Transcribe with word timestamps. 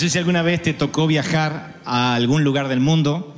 sé 0.00 0.08
si 0.08 0.16
alguna 0.16 0.40
vez 0.40 0.62
te 0.62 0.72
tocó 0.72 1.06
viajar 1.06 1.78
a 1.84 2.14
algún 2.14 2.42
lugar 2.42 2.68
del 2.68 2.80
mundo 2.80 3.36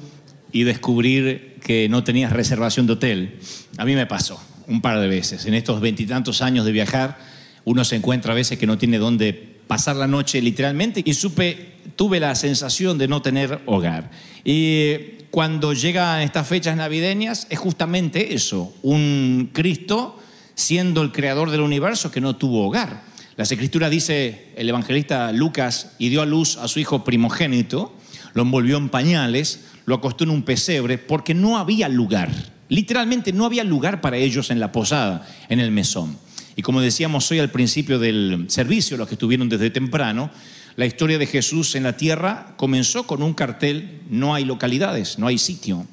y 0.52 0.62
descubrir 0.62 1.58
que 1.60 1.88
no 1.88 2.04
tenías 2.04 2.32
reservación 2.32 2.86
de 2.86 2.92
hotel. 2.92 3.40
A 3.78 3.84
mí 3.84 3.96
me 3.96 4.06
pasó 4.06 4.40
un 4.68 4.80
par 4.80 5.00
de 5.00 5.08
veces. 5.08 5.44
En 5.46 5.54
estos 5.54 5.80
veintitantos 5.80 6.40
años 6.40 6.64
de 6.64 6.70
viajar, 6.70 7.18
uno 7.64 7.84
se 7.84 7.96
encuentra 7.96 8.30
a 8.30 8.36
veces 8.36 8.60
que 8.60 8.68
no 8.68 8.78
tiene 8.78 8.98
dónde 8.98 9.32
pasar 9.66 9.96
la 9.96 10.06
noche 10.06 10.40
literalmente 10.40 11.02
y 11.04 11.14
supe, 11.14 11.78
tuve 11.96 12.20
la 12.20 12.36
sensación 12.36 12.96
de 12.96 13.08
no 13.08 13.22
tener 13.22 13.58
hogar. 13.66 14.12
Y 14.44 15.24
cuando 15.32 15.72
llegan 15.72 16.20
estas 16.20 16.46
fechas 16.46 16.76
navideñas 16.76 17.48
es 17.50 17.58
justamente 17.58 18.34
eso, 18.34 18.72
un 18.82 19.50
Cristo 19.52 20.16
siendo 20.54 21.02
el 21.02 21.10
creador 21.10 21.50
del 21.50 21.62
universo 21.62 22.12
que 22.12 22.20
no 22.20 22.36
tuvo 22.36 22.68
hogar. 22.68 23.02
Las 23.36 23.50
escrituras 23.50 23.90
dice 23.90 24.48
el 24.56 24.68
evangelista 24.68 25.32
Lucas 25.32 25.92
y 25.98 26.10
dio 26.10 26.20
a 26.20 26.26
luz 26.26 26.58
a 26.58 26.68
su 26.68 26.80
hijo 26.80 27.02
primogénito, 27.02 27.96
lo 28.34 28.42
envolvió 28.42 28.76
en 28.76 28.90
pañales, 28.90 29.64
lo 29.86 29.94
acostó 29.94 30.24
en 30.24 30.30
un 30.30 30.42
pesebre 30.42 30.98
porque 30.98 31.32
no 31.34 31.56
había 31.56 31.88
lugar. 31.88 32.30
Literalmente 32.68 33.32
no 33.32 33.46
había 33.46 33.64
lugar 33.64 34.00
para 34.02 34.18
ellos 34.18 34.50
en 34.50 34.60
la 34.60 34.70
posada, 34.70 35.26
en 35.48 35.60
el 35.60 35.70
mesón. 35.70 36.18
Y 36.56 36.62
como 36.62 36.82
decíamos 36.82 37.30
hoy 37.30 37.38
al 37.38 37.50
principio 37.50 37.98
del 37.98 38.46
servicio, 38.48 38.98
los 38.98 39.08
que 39.08 39.14
estuvieron 39.14 39.48
desde 39.48 39.70
temprano, 39.70 40.30
la 40.76 40.84
historia 40.84 41.16
de 41.18 41.26
Jesús 41.26 41.74
en 41.74 41.84
la 41.84 41.96
tierra 41.96 42.54
comenzó 42.56 43.06
con 43.06 43.22
un 43.22 43.32
cartel, 43.32 44.00
no 44.10 44.34
hay 44.34 44.44
localidades, 44.44 45.18
no 45.18 45.26
hay 45.26 45.38
sitio. 45.38 45.86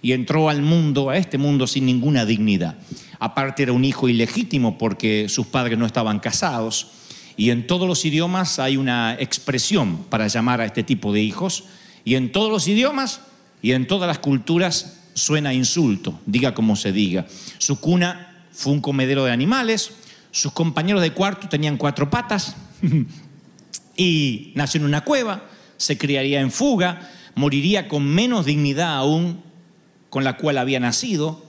Y 0.00 0.12
entró 0.12 0.48
al 0.48 0.62
mundo, 0.62 1.10
a 1.10 1.18
este 1.18 1.36
mundo, 1.36 1.66
sin 1.66 1.84
ninguna 1.84 2.24
dignidad. 2.24 2.76
Aparte 3.18 3.62
era 3.62 3.72
un 3.72 3.84
hijo 3.84 4.08
ilegítimo 4.08 4.78
porque 4.78 5.28
sus 5.28 5.46
padres 5.46 5.78
no 5.78 5.86
estaban 5.86 6.20
casados. 6.20 6.88
Y 7.36 7.50
en 7.50 7.66
todos 7.66 7.86
los 7.86 8.04
idiomas 8.04 8.58
hay 8.58 8.76
una 8.76 9.14
expresión 9.18 10.04
para 10.08 10.26
llamar 10.28 10.60
a 10.60 10.64
este 10.64 10.82
tipo 10.82 11.12
de 11.12 11.22
hijos. 11.22 11.64
Y 12.04 12.14
en 12.14 12.32
todos 12.32 12.50
los 12.50 12.66
idiomas 12.68 13.20
y 13.62 13.72
en 13.72 13.86
todas 13.86 14.06
las 14.08 14.18
culturas 14.18 15.00
suena 15.14 15.54
insulto, 15.54 16.20
diga 16.26 16.54
como 16.54 16.76
se 16.76 16.92
diga. 16.92 17.26
Su 17.58 17.80
cuna 17.80 18.44
fue 18.52 18.72
un 18.72 18.80
comedero 18.80 19.24
de 19.24 19.32
animales, 19.32 19.92
sus 20.30 20.52
compañeros 20.52 21.00
de 21.00 21.12
cuarto 21.12 21.48
tenían 21.48 21.78
cuatro 21.78 22.10
patas 22.10 22.56
y 23.96 24.52
nació 24.54 24.80
en 24.80 24.86
una 24.86 25.02
cueva, 25.02 25.44
se 25.78 25.96
criaría 25.96 26.40
en 26.40 26.50
fuga, 26.50 27.10
moriría 27.34 27.88
con 27.88 28.04
menos 28.04 28.44
dignidad 28.44 28.94
aún 28.94 29.42
con 30.10 30.24
la 30.24 30.36
cual 30.36 30.58
había 30.58 30.80
nacido. 30.80 31.45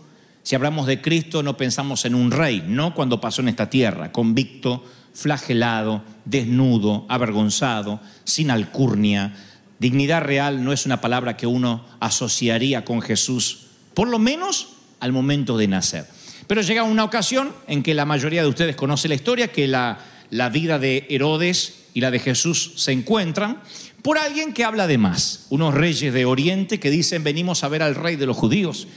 Si 0.47 0.55
hablamos 0.55 0.87
de 0.87 1.01
Cristo 1.01 1.43
no 1.43 1.57
pensamos 1.57 2.05
en 2.05 2.15
un 2.15 2.31
rey, 2.31 2.63
no 2.65 2.95
cuando 2.95 3.19
pasó 3.19 3.41
en 3.41 3.49
esta 3.49 3.69
tierra, 3.69 4.13
convicto, 4.13 4.81
flagelado, 5.13 6.03
desnudo, 6.23 7.05
avergonzado, 7.09 7.99
sin 8.23 8.49
alcurnia. 8.49 9.35
Dignidad 9.77 10.21
real 10.21 10.63
no 10.63 10.71
es 10.71 10.85
una 10.85 11.01
palabra 11.01 11.35
que 11.35 11.47
uno 11.47 11.83
asociaría 11.99 12.85
con 12.85 13.01
Jesús, 13.01 13.65
por 13.93 14.07
lo 14.07 14.19
menos 14.19 14.69
al 15.01 15.11
momento 15.11 15.57
de 15.57 15.67
nacer. 15.67 16.07
Pero 16.47 16.61
llega 16.61 16.83
una 16.83 17.03
ocasión 17.03 17.51
en 17.67 17.83
que 17.83 17.93
la 17.93 18.05
mayoría 18.05 18.41
de 18.41 18.47
ustedes 18.47 18.77
conoce 18.77 19.09
la 19.09 19.15
historia, 19.15 19.51
que 19.51 19.67
la, 19.67 19.99
la 20.29 20.47
vida 20.47 20.79
de 20.79 21.07
Herodes 21.09 21.87
y 21.93 21.99
la 21.99 22.09
de 22.09 22.19
Jesús 22.19 22.71
se 22.77 22.93
encuentran 22.93 23.59
por 24.01 24.17
alguien 24.17 24.53
que 24.53 24.63
habla 24.63 24.87
de 24.87 24.97
más, 24.97 25.47
unos 25.49 25.73
reyes 25.73 26.13
de 26.13 26.23
Oriente 26.23 26.79
que 26.79 26.89
dicen 26.89 27.25
venimos 27.25 27.65
a 27.65 27.67
ver 27.67 27.83
al 27.83 27.95
rey 27.95 28.15
de 28.15 28.27
los 28.27 28.37
judíos 28.37 28.87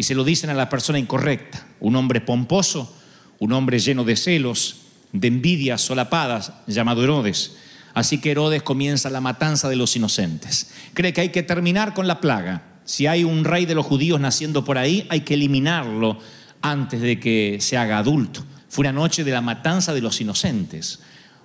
y 0.00 0.02
se 0.02 0.14
lo 0.14 0.24
dicen 0.24 0.48
a 0.48 0.54
la 0.54 0.70
persona 0.70 0.98
incorrecta, 0.98 1.66
un 1.78 1.94
hombre 1.94 2.22
pomposo, 2.22 2.90
un 3.38 3.52
hombre 3.52 3.78
lleno 3.78 4.02
de 4.02 4.16
celos, 4.16 4.76
de 5.12 5.28
envidias 5.28 5.82
solapadas, 5.82 6.54
llamado 6.66 7.04
Herodes. 7.04 7.56
Así 7.92 8.16
que 8.16 8.30
Herodes 8.30 8.62
comienza 8.62 9.10
la 9.10 9.20
matanza 9.20 9.68
de 9.68 9.76
los 9.76 9.94
inocentes. 9.96 10.70
Cree 10.94 11.12
que 11.12 11.20
hay 11.20 11.28
que 11.28 11.42
terminar 11.42 11.92
con 11.92 12.06
la 12.06 12.18
plaga. 12.18 12.62
Si 12.86 13.06
hay 13.08 13.24
un 13.24 13.44
rey 13.44 13.66
de 13.66 13.74
los 13.74 13.84
judíos 13.84 14.18
naciendo 14.18 14.64
por 14.64 14.78
ahí, 14.78 15.06
hay 15.10 15.20
que 15.20 15.34
eliminarlo 15.34 16.18
antes 16.62 17.02
de 17.02 17.20
que 17.20 17.58
se 17.60 17.76
haga 17.76 17.98
adulto. 17.98 18.42
Fue 18.70 18.84
una 18.84 18.92
noche 18.92 19.22
de 19.22 19.32
la 19.32 19.42
matanza 19.42 19.92
de 19.92 20.00
los 20.00 20.18
inocentes. 20.22 21.00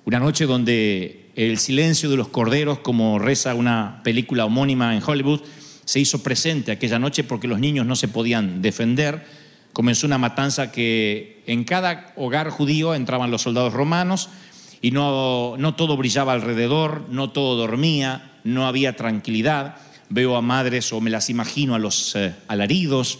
Una 0.06 0.20
noche 0.20 0.46
donde 0.46 1.30
el 1.36 1.58
silencio 1.58 2.10
de 2.10 2.16
los 2.16 2.30
corderos, 2.30 2.80
como 2.80 3.20
reza 3.20 3.54
una 3.54 4.00
película 4.02 4.46
homónima 4.46 4.96
en 4.96 5.04
Hollywood, 5.06 5.42
se 5.85 6.00
hizo 6.00 6.22
presente 6.23 6.72
aquella 6.72 7.00
noche 7.00 7.23
porque 7.23 7.47
los 7.47 7.59
niños 7.59 7.85
no 7.85 7.96
se 7.96 8.07
podían 8.07 8.62
defender. 8.62 9.25
Comenzó 9.72 10.07
una 10.07 10.18
matanza 10.18 10.72
que 10.72 11.44
en 11.47 11.63
cada 11.63 12.13
hogar 12.16 12.50
judío 12.50 12.96
entraban 12.96 13.31
los 13.31 13.44
soldados 13.44 13.73
romanos 13.73 14.29
y 14.81 14.91
no, 14.91 15.56
no 15.57 15.75
todo 15.75 15.95
brillaba 15.97 16.34
alrededor, 16.34 17.06
no 17.09 17.29
todo 17.31 17.56
dormía, 17.56 18.40
no 18.44 18.68
había 18.68 18.95
tranquilidad. 18.95 19.78
Veo 20.09 20.35
a 20.35 20.41
madres 20.41 20.91
o 20.94 21.01
me 21.01 21.09
las 21.09 21.29
imagino 21.29 21.75
a 21.75 21.79
los 21.79 22.16
eh, 22.16 22.35
alaridos, 22.47 23.19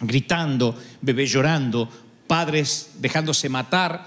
gritando, 0.00 0.78
bebés 1.00 1.30
llorando, 1.30 1.88
padres 2.26 2.92
dejándose 2.98 3.48
matar, 3.48 4.06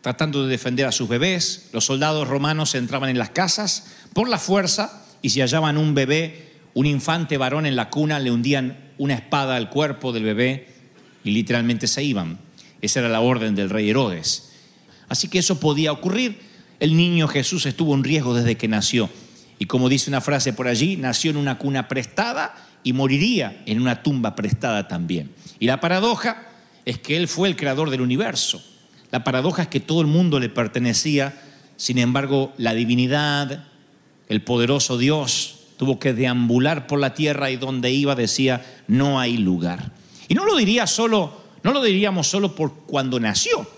tratando 0.00 0.44
de 0.44 0.50
defender 0.50 0.86
a 0.86 0.92
sus 0.92 1.08
bebés. 1.08 1.70
Los 1.72 1.86
soldados 1.86 2.28
romanos 2.28 2.74
entraban 2.74 3.08
en 3.08 3.18
las 3.18 3.30
casas 3.30 3.86
por 4.12 4.28
la 4.28 4.38
fuerza 4.38 5.04
y 5.22 5.30
si 5.30 5.40
hallaban 5.40 5.78
un 5.78 5.94
bebé, 5.94 6.51
un 6.74 6.86
infante 6.86 7.36
varón 7.36 7.66
en 7.66 7.76
la 7.76 7.90
cuna, 7.90 8.18
le 8.18 8.30
hundían 8.30 8.76
una 8.98 9.14
espada 9.14 9.56
al 9.56 9.68
cuerpo 9.68 10.12
del 10.12 10.24
bebé 10.24 10.68
y 11.24 11.30
literalmente 11.30 11.86
se 11.86 12.02
iban. 12.02 12.38
Esa 12.80 13.00
era 13.00 13.08
la 13.08 13.20
orden 13.20 13.54
del 13.54 13.70
rey 13.70 13.90
Herodes. 13.90 14.52
Así 15.08 15.28
que 15.28 15.38
eso 15.38 15.60
podía 15.60 15.92
ocurrir. 15.92 16.40
El 16.80 16.96
niño 16.96 17.28
Jesús 17.28 17.66
estuvo 17.66 17.94
en 17.94 18.02
riesgo 18.02 18.34
desde 18.34 18.56
que 18.56 18.68
nació. 18.68 19.08
Y 19.58 19.66
como 19.66 19.88
dice 19.88 20.10
una 20.10 20.20
frase 20.20 20.52
por 20.52 20.66
allí, 20.66 20.96
nació 20.96 21.30
en 21.30 21.36
una 21.36 21.58
cuna 21.58 21.86
prestada 21.86 22.54
y 22.82 22.92
moriría 22.92 23.62
en 23.66 23.80
una 23.80 24.02
tumba 24.02 24.34
prestada 24.34 24.88
también. 24.88 25.30
Y 25.60 25.66
la 25.66 25.80
paradoja 25.80 26.48
es 26.84 26.98
que 26.98 27.16
Él 27.16 27.28
fue 27.28 27.48
el 27.48 27.56
creador 27.56 27.90
del 27.90 28.00
universo. 28.00 28.62
La 29.12 29.22
paradoja 29.22 29.62
es 29.62 29.68
que 29.68 29.78
todo 29.78 30.00
el 30.00 30.06
mundo 30.06 30.40
le 30.40 30.48
pertenecía, 30.48 31.40
sin 31.76 31.98
embargo, 31.98 32.52
la 32.56 32.74
divinidad, 32.74 33.64
el 34.28 34.42
poderoso 34.42 34.98
Dios, 34.98 35.61
tuvo 35.82 35.98
que 35.98 36.12
deambular 36.12 36.86
por 36.86 37.00
la 37.00 37.12
tierra 37.12 37.50
y 37.50 37.56
donde 37.56 37.90
iba 37.90 38.14
decía, 38.14 38.64
no 38.86 39.18
hay 39.18 39.36
lugar. 39.36 39.90
Y 40.28 40.34
no 40.34 40.44
lo 40.44 40.54
diría 40.54 40.86
solo, 40.86 41.42
no 41.64 41.72
lo 41.72 41.82
diríamos 41.82 42.28
solo 42.28 42.54
por 42.54 42.72
cuando 42.86 43.18
nació, 43.18 43.68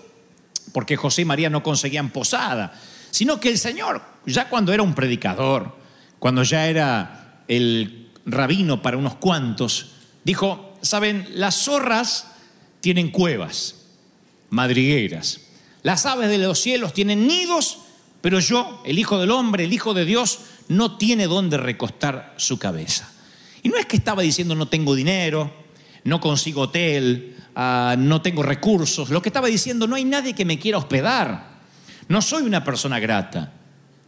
porque 0.71 0.97
José 0.97 1.23
y 1.23 1.25
María 1.25 1.49
no 1.49 1.63
conseguían 1.63 2.11
posada, 2.11 2.79
sino 3.09 3.39
que 3.39 3.49
el 3.49 3.57
Señor, 3.57 4.03
ya 4.27 4.49
cuando 4.49 4.71
era 4.71 4.83
un 4.83 4.93
predicador, 4.93 5.75
cuando 6.19 6.43
ya 6.43 6.67
era 6.67 7.41
el 7.47 8.11
rabino 8.27 8.83
para 8.83 8.97
unos 8.97 9.15
cuantos, 9.15 9.93
dijo, 10.23 10.77
saben, 10.83 11.27
las 11.31 11.63
zorras 11.63 12.27
tienen 12.81 13.09
cuevas, 13.09 13.87
madrigueras, 14.51 15.41
las 15.81 16.05
aves 16.05 16.29
de 16.29 16.37
los 16.37 16.59
cielos 16.59 16.93
tienen 16.93 17.25
nidos, 17.25 17.79
pero 18.21 18.39
yo, 18.39 18.83
el 18.85 18.99
Hijo 18.99 19.19
del 19.19 19.31
Hombre, 19.31 19.63
el 19.63 19.73
Hijo 19.73 19.95
de 19.95 20.05
Dios, 20.05 20.41
no 20.67 20.97
tiene 20.97 21.27
dónde 21.27 21.57
recostar 21.57 22.33
su 22.37 22.57
cabeza. 22.59 23.11
Y 23.63 23.69
no 23.69 23.77
es 23.77 23.85
que 23.85 23.97
estaba 23.97 24.21
diciendo 24.21 24.55
no 24.55 24.67
tengo 24.67 24.95
dinero, 24.95 25.51
no 26.03 26.19
consigo 26.19 26.61
hotel, 26.61 27.35
ah, 27.55 27.95
no 27.97 28.21
tengo 28.21 28.43
recursos. 28.43 29.09
Lo 29.09 29.21
que 29.21 29.29
estaba 29.29 29.47
diciendo, 29.47 29.87
no 29.87 29.95
hay 29.95 30.05
nadie 30.05 30.33
que 30.33 30.45
me 30.45 30.59
quiera 30.59 30.77
hospedar. 30.77 31.55
No 32.07 32.21
soy 32.21 32.43
una 32.43 32.63
persona 32.63 32.99
grata. 32.99 33.53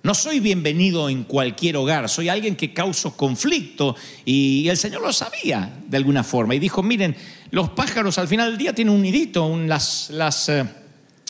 No 0.04 0.14
soy 0.14 0.40
bienvenido 0.40 1.10
en 1.10 1.24
cualquier 1.24 1.76
hogar, 1.76 2.08
soy 2.08 2.30
alguien 2.30 2.56
que 2.56 2.72
causo 2.72 3.18
conflicto 3.18 3.96
y 4.24 4.70
el 4.70 4.78
Señor 4.78 5.02
lo 5.02 5.12
sabía 5.12 5.70
de 5.86 5.98
alguna 5.98 6.24
forma 6.24 6.56
y 6.56 6.60
dijo, 6.60 6.82
miren, 6.82 7.14
los 7.52 7.72
pájaros 7.72 8.18
al 8.18 8.28
final 8.28 8.52
del 8.52 8.58
día 8.58 8.74
tienen 8.74 8.94
un 8.94 9.02
nidito, 9.02 9.54
las 9.66 10.48
eh, 10.48 10.66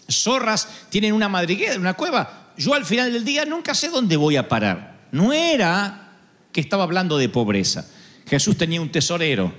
zorras 0.07 0.67
tienen 0.89 1.13
una 1.13 1.29
madriguera, 1.29 1.79
una 1.79 1.95
cueva. 1.95 2.51
Yo 2.57 2.73
al 2.73 2.85
final 2.85 3.11
del 3.11 3.25
día 3.25 3.45
nunca 3.45 3.73
sé 3.73 3.89
dónde 3.89 4.15
voy 4.15 4.35
a 4.35 4.47
parar. 4.47 4.96
No 5.11 5.33
era 5.33 6.13
que 6.51 6.61
estaba 6.61 6.83
hablando 6.83 7.17
de 7.17 7.29
pobreza. 7.29 7.87
Jesús 8.27 8.57
tenía 8.57 8.81
un 8.81 8.91
tesorero. 8.91 9.53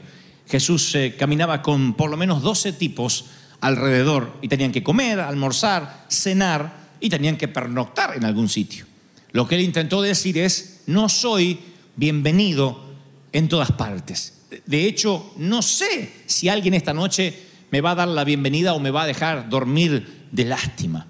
Jesús 0.48 0.94
eh, 0.94 1.14
caminaba 1.18 1.62
con 1.62 1.94
por 1.94 2.10
lo 2.10 2.16
menos 2.16 2.42
12 2.42 2.72
tipos 2.72 3.26
alrededor 3.60 4.38
y 4.42 4.48
tenían 4.48 4.72
que 4.72 4.82
comer, 4.82 5.20
almorzar, 5.20 6.06
cenar 6.08 6.88
y 7.00 7.08
tenían 7.08 7.36
que 7.36 7.48
pernoctar 7.48 8.16
en 8.16 8.24
algún 8.24 8.48
sitio. 8.48 8.86
Lo 9.32 9.46
que 9.46 9.56
él 9.56 9.62
intentó 9.62 10.00
decir 10.00 10.38
es, 10.38 10.82
no 10.86 11.08
soy 11.08 11.60
bienvenido 11.96 12.88
en 13.32 13.48
todas 13.48 13.72
partes. 13.72 14.34
De 14.66 14.86
hecho, 14.86 15.34
no 15.36 15.60
sé 15.62 16.12
si 16.26 16.48
alguien 16.48 16.74
esta 16.74 16.94
noche 16.94 17.38
me 17.70 17.80
va 17.80 17.90
a 17.90 17.96
dar 17.96 18.08
la 18.08 18.24
bienvenida 18.24 18.72
o 18.72 18.80
me 18.80 18.90
va 18.90 19.02
a 19.02 19.06
dejar 19.06 19.48
dormir 19.48 20.28
de 20.32 20.44
lástima. 20.44 21.06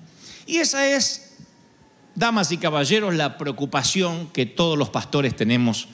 Y 0.47 0.57
esa 0.57 0.89
es, 0.89 1.28
damas 2.19 2.51
y 2.51 2.59
caballeros, 2.59 3.15
la 3.15 3.39
preocupación 3.39 4.29
que 4.33 4.45
todos 4.45 4.77
los 4.77 4.91
pastores 4.91 5.37
tenemos. 5.37 5.89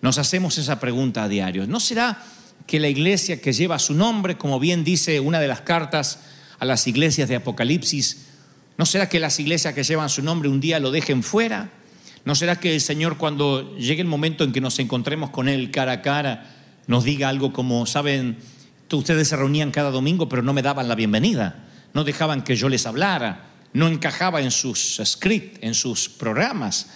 Nos 0.00 0.16
hacemos 0.16 0.56
esa 0.56 0.80
pregunta 0.80 1.24
a 1.24 1.28
diario. 1.28 1.66
¿No 1.66 1.80
será 1.80 2.22
que 2.66 2.80
la 2.80 2.88
iglesia 2.88 3.40
que 3.40 3.52
lleva 3.52 3.78
su 3.78 3.94
nombre, 3.94 4.38
como 4.38 4.58
bien 4.58 4.84
dice 4.84 5.20
una 5.20 5.38
de 5.38 5.48
las 5.48 5.60
cartas 5.60 6.20
a 6.58 6.64
las 6.64 6.86
iglesias 6.86 7.28
de 7.28 7.36
Apocalipsis, 7.36 8.26
¿no 8.78 8.86
será 8.86 9.08
que 9.08 9.20
las 9.20 9.38
iglesias 9.38 9.74
que 9.74 9.84
llevan 9.84 10.08
su 10.08 10.22
nombre 10.22 10.48
un 10.48 10.60
día 10.60 10.80
lo 10.80 10.90
dejen 10.90 11.22
fuera? 11.22 11.70
¿No 12.24 12.34
será 12.34 12.56
que 12.56 12.74
el 12.74 12.80
Señor 12.80 13.18
cuando 13.18 13.76
llegue 13.76 14.00
el 14.00 14.08
momento 14.08 14.44
en 14.44 14.52
que 14.52 14.60
nos 14.60 14.78
encontremos 14.78 15.30
con 15.30 15.48
Él 15.48 15.70
cara 15.70 15.92
a 15.92 16.02
cara, 16.02 16.56
nos 16.86 17.04
diga 17.04 17.28
algo 17.28 17.52
como, 17.52 17.84
saben, 17.86 18.38
ustedes 18.90 19.28
se 19.28 19.36
reunían 19.36 19.70
cada 19.70 19.90
domingo 19.90 20.28
pero 20.28 20.42
no 20.42 20.52
me 20.52 20.62
daban 20.62 20.88
la 20.88 20.94
bienvenida, 20.94 21.68
no 21.92 22.04
dejaban 22.04 22.42
que 22.42 22.56
yo 22.56 22.68
les 22.68 22.86
hablara, 22.86 23.49
no 23.72 23.88
encajaba 23.88 24.40
en 24.40 24.50
sus 24.50 25.00
scripts, 25.04 25.58
en 25.62 25.74
sus 25.74 26.08
programas, 26.08 26.88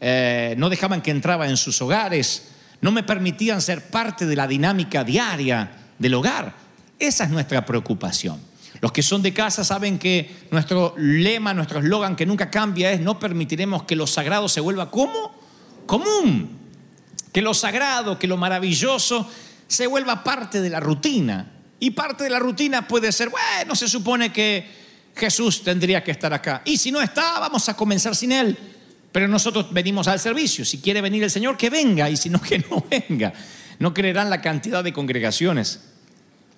eh, 0.00 0.54
no 0.58 0.68
dejaban 0.68 1.02
que 1.02 1.10
entraba 1.10 1.48
en 1.48 1.56
sus 1.56 1.80
hogares, 1.82 2.48
no 2.80 2.92
me 2.92 3.02
permitían 3.02 3.60
ser 3.60 3.90
parte 3.90 4.26
de 4.26 4.36
la 4.36 4.46
dinámica 4.46 5.04
diaria 5.04 5.70
del 5.98 6.14
hogar. 6.14 6.54
Esa 6.98 7.24
es 7.24 7.30
nuestra 7.30 7.64
preocupación. 7.64 8.40
Los 8.80 8.90
que 8.90 9.02
son 9.02 9.22
de 9.22 9.32
casa 9.32 9.62
saben 9.62 9.98
que 9.98 10.48
nuestro 10.50 10.94
lema, 10.96 11.54
nuestro 11.54 11.78
eslogan 11.78 12.16
que 12.16 12.26
nunca 12.26 12.50
cambia 12.50 12.90
es 12.90 13.00
no 13.00 13.18
permitiremos 13.20 13.84
que 13.84 13.94
lo 13.94 14.08
sagrado 14.08 14.48
se 14.48 14.60
vuelva 14.60 14.90
como 14.90 15.32
común. 15.86 16.58
Que 17.32 17.42
lo 17.42 17.54
sagrado, 17.54 18.18
que 18.18 18.26
lo 18.26 18.36
maravilloso 18.36 19.28
se 19.68 19.86
vuelva 19.86 20.24
parte 20.24 20.60
de 20.60 20.70
la 20.70 20.80
rutina. 20.80 21.52
Y 21.78 21.92
parte 21.92 22.24
de 22.24 22.30
la 22.30 22.40
rutina 22.40 22.88
puede 22.88 23.12
ser, 23.12 23.28
bueno, 23.28 23.76
se 23.76 23.88
supone 23.88 24.32
que 24.32 24.81
Jesús 25.14 25.62
tendría 25.62 26.02
que 26.02 26.10
estar 26.10 26.32
acá. 26.32 26.62
Y 26.64 26.76
si 26.76 26.90
no 26.90 27.00
está, 27.00 27.38
vamos 27.38 27.68
a 27.68 27.74
comenzar 27.74 28.16
sin 28.16 28.32
Él. 28.32 28.56
Pero 29.12 29.28
nosotros 29.28 29.72
venimos 29.72 30.08
al 30.08 30.18
servicio. 30.18 30.64
Si 30.64 30.78
quiere 30.78 31.00
venir 31.00 31.22
el 31.22 31.30
Señor, 31.30 31.56
que 31.56 31.70
venga. 31.70 32.08
Y 32.08 32.16
si 32.16 32.30
no, 32.30 32.40
que 32.42 32.58
no 32.58 32.84
venga. 32.90 33.32
No 33.78 33.92
creerán 33.92 34.30
la 34.30 34.40
cantidad 34.40 34.82
de 34.82 34.92
congregaciones 34.92 35.80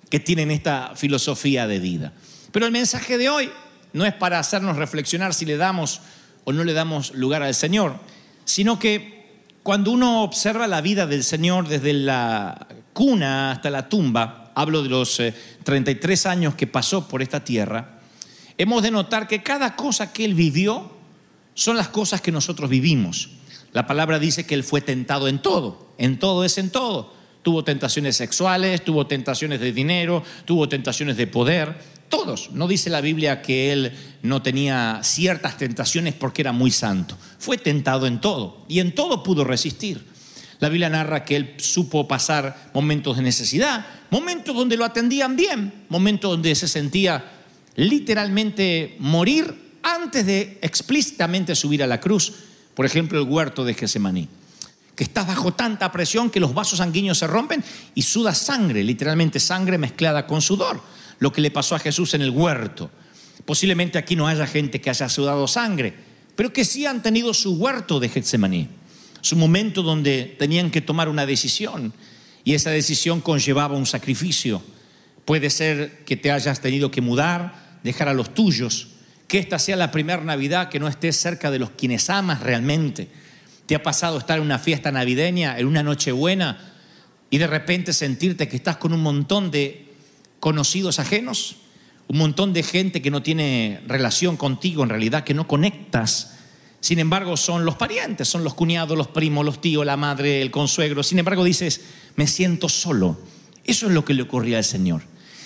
que 0.09 0.19
tienen 0.19 0.51
esta 0.51 0.93
filosofía 0.95 1.67
de 1.67 1.79
vida. 1.79 2.13
Pero 2.51 2.65
el 2.65 2.71
mensaje 2.71 3.17
de 3.17 3.29
hoy 3.29 3.51
no 3.93 4.05
es 4.05 4.13
para 4.13 4.39
hacernos 4.39 4.77
reflexionar 4.77 5.33
si 5.33 5.45
le 5.45 5.57
damos 5.57 6.01
o 6.43 6.53
no 6.53 6.63
le 6.63 6.73
damos 6.73 7.13
lugar 7.13 7.43
al 7.43 7.55
Señor, 7.55 7.99
sino 8.45 8.77
que 8.77 9.15
cuando 9.63 9.91
uno 9.91 10.21
observa 10.21 10.67
la 10.67 10.81
vida 10.81 11.07
del 11.07 11.23
Señor 11.23 11.67
desde 11.67 11.91
la 11.93 12.67
cuna 12.93 13.51
hasta 13.51 13.71
la 13.71 13.89
tumba, 13.89 14.51
hablo 14.53 14.83
de 14.83 14.89
los 14.89 15.19
eh, 15.19 15.33
33 15.63 16.25
años 16.27 16.55
que 16.55 16.67
pasó 16.67 17.07
por 17.07 17.21
esta 17.23 17.43
tierra, 17.43 17.94
hemos 18.57 18.83
de 18.83 18.91
notar 18.91 19.27
que 19.27 19.43
cada 19.43 19.75
cosa 19.75 20.11
que 20.13 20.25
Él 20.25 20.33
vivió 20.33 20.91
son 21.53 21.77
las 21.77 21.89
cosas 21.89 22.21
que 22.21 22.31
nosotros 22.31 22.69
vivimos. 22.69 23.29
La 23.71 23.87
palabra 23.87 24.19
dice 24.19 24.45
que 24.45 24.55
Él 24.55 24.63
fue 24.63 24.81
tentado 24.81 25.27
en 25.27 25.39
todo, 25.39 25.93
en 25.97 26.19
todo 26.19 26.43
es 26.43 26.57
en 26.57 26.69
todo. 26.69 27.13
Tuvo 27.41 27.63
tentaciones 27.63 28.17
sexuales, 28.17 28.83
tuvo 28.83 29.05
tentaciones 29.05 29.59
de 29.59 29.71
dinero, 29.71 30.23
tuvo 30.45 30.67
tentaciones 30.67 31.15
de 31.15 31.27
poder, 31.27 31.77
todos. 32.09 32.51
No 32.51 32.67
dice 32.67 32.89
la 32.89 33.01
Biblia 33.01 33.41
que 33.41 33.71
él 33.71 33.91
no 34.23 34.41
tenía 34.41 34.99
ciertas 35.03 35.57
tentaciones 35.57 36.13
porque 36.13 36.41
era 36.41 36.51
muy 36.51 36.71
santo. 36.71 37.17
Fue 37.37 37.57
tentado 37.57 38.07
en 38.07 38.19
todo 38.19 38.65
y 38.67 38.79
en 38.79 38.95
todo 38.95 39.21
pudo 39.21 39.43
resistir. 39.43 40.05
La 40.59 40.69
Biblia 40.69 40.89
narra 40.89 41.25
que 41.25 41.35
él 41.35 41.53
supo 41.57 42.07
pasar 42.07 42.71
momentos 42.73 43.17
de 43.17 43.23
necesidad, 43.23 43.85
momentos 44.09 44.55
donde 44.55 44.77
lo 44.77 44.85
atendían 44.85 45.35
bien, 45.35 45.85
momentos 45.89 46.31
donde 46.31 46.55
se 46.55 46.67
sentía 46.67 47.34
literalmente 47.75 48.95
morir 48.99 49.79
antes 49.83 50.25
de 50.25 50.57
explícitamente 50.61 51.55
subir 51.55 51.83
a 51.83 51.87
la 51.87 51.99
cruz. 51.99 52.33
Por 52.73 52.85
ejemplo, 52.85 53.19
el 53.19 53.27
huerto 53.27 53.63
de 53.63 53.73
Getsemaní 53.73 54.27
que 54.95 55.03
estás 55.03 55.27
bajo 55.27 55.53
tanta 55.53 55.91
presión 55.91 56.29
que 56.29 56.39
los 56.39 56.53
vasos 56.53 56.79
sanguíneos 56.79 57.17
se 57.17 57.27
rompen 57.27 57.63
y 57.93 58.01
suda 58.01 58.33
sangre, 58.33 58.83
literalmente 58.83 59.39
sangre 59.39 59.77
mezclada 59.77 60.25
con 60.25 60.41
sudor, 60.41 60.81
lo 61.19 61.31
que 61.31 61.41
le 61.41 61.51
pasó 61.51 61.75
a 61.75 61.79
Jesús 61.79 62.13
en 62.13 62.21
el 62.21 62.29
huerto. 62.29 62.89
Posiblemente 63.45 63.97
aquí 63.97 64.15
no 64.15 64.27
haya 64.27 64.47
gente 64.47 64.79
que 64.79 64.89
haya 64.89 65.09
sudado 65.09 65.47
sangre, 65.47 65.93
pero 66.35 66.51
que 66.53 66.65
sí 66.65 66.85
han 66.85 67.03
tenido 67.03 67.33
su 67.33 67.55
huerto 67.55 67.99
de 67.99 68.09
Getsemaní, 68.09 68.69
su 69.21 69.35
momento 69.35 69.83
donde 69.83 70.35
tenían 70.39 70.71
que 70.71 70.81
tomar 70.81 71.09
una 71.09 71.25
decisión 71.25 71.93
y 72.43 72.53
esa 72.53 72.69
decisión 72.69 73.21
conllevaba 73.21 73.75
un 73.75 73.85
sacrificio. 73.85 74.61
Puede 75.25 75.49
ser 75.49 76.05
que 76.05 76.15
te 76.15 76.31
hayas 76.31 76.61
tenido 76.61 76.91
que 76.91 77.01
mudar, 77.01 77.64
dejar 77.85 78.09
a 78.09 78.13
los 78.13 78.33
tuyos, 78.33 78.87
que 79.27 79.37
esta 79.37 79.59
sea 79.59 79.75
la 79.75 79.91
primera 79.91 80.23
Navidad 80.23 80.69
que 80.69 80.79
no 80.79 80.87
estés 80.87 81.15
cerca 81.15 81.51
de 81.51 81.59
los 81.59 81.69
quienes 81.69 82.09
amas 82.09 82.41
realmente. 82.41 83.07
¿Te 83.67 83.75
ha 83.75 83.83
pasado 83.83 84.17
estar 84.17 84.37
en 84.37 84.43
una 84.43 84.57
fiesta 84.57 84.91
navideña, 84.91 85.57
en 85.57 85.67
una 85.67 85.83
noche 85.83 86.11
buena, 86.11 86.73
y 87.29 87.37
de 87.37 87.45
repente 87.45 87.93
sentirte 87.93 88.47
que 88.47 88.55
estás 88.55 88.77
con 88.77 88.91
un 88.91 89.01
montón 89.01 89.51
de 89.51 89.93
conocidos 90.39 90.97
ajenos? 90.97 91.57
Un 92.07 92.17
montón 92.17 92.53
de 92.53 92.63
gente 92.63 93.03
que 93.03 93.11
no 93.11 93.21
tiene 93.21 93.81
relación 93.87 94.35
contigo, 94.35 94.81
en 94.81 94.89
realidad, 94.89 95.23
que 95.23 95.35
no 95.35 95.47
conectas. 95.47 96.37
Sin 96.79 96.97
embargo, 96.97 97.37
son 97.37 97.65
los 97.65 97.75
parientes, 97.75 98.27
son 98.27 98.43
los 98.43 98.55
cuñados, 98.55 98.97
los 98.97 99.09
primos, 99.09 99.45
los 99.45 99.61
tíos, 99.61 99.85
la 99.85 99.97
madre, 99.97 100.41
el 100.41 100.49
consuegro. 100.49 101.03
Sin 101.03 101.19
embargo, 101.19 101.43
dices, 101.43 101.81
me 102.15 102.25
siento 102.25 102.67
solo. 102.67 103.19
Eso 103.63 103.85
es 103.87 103.93
lo 103.93 104.05
que 104.05 104.15
le 104.15 104.23
ocurría 104.23 104.57
al 104.57 104.63
Señor. 104.63 105.03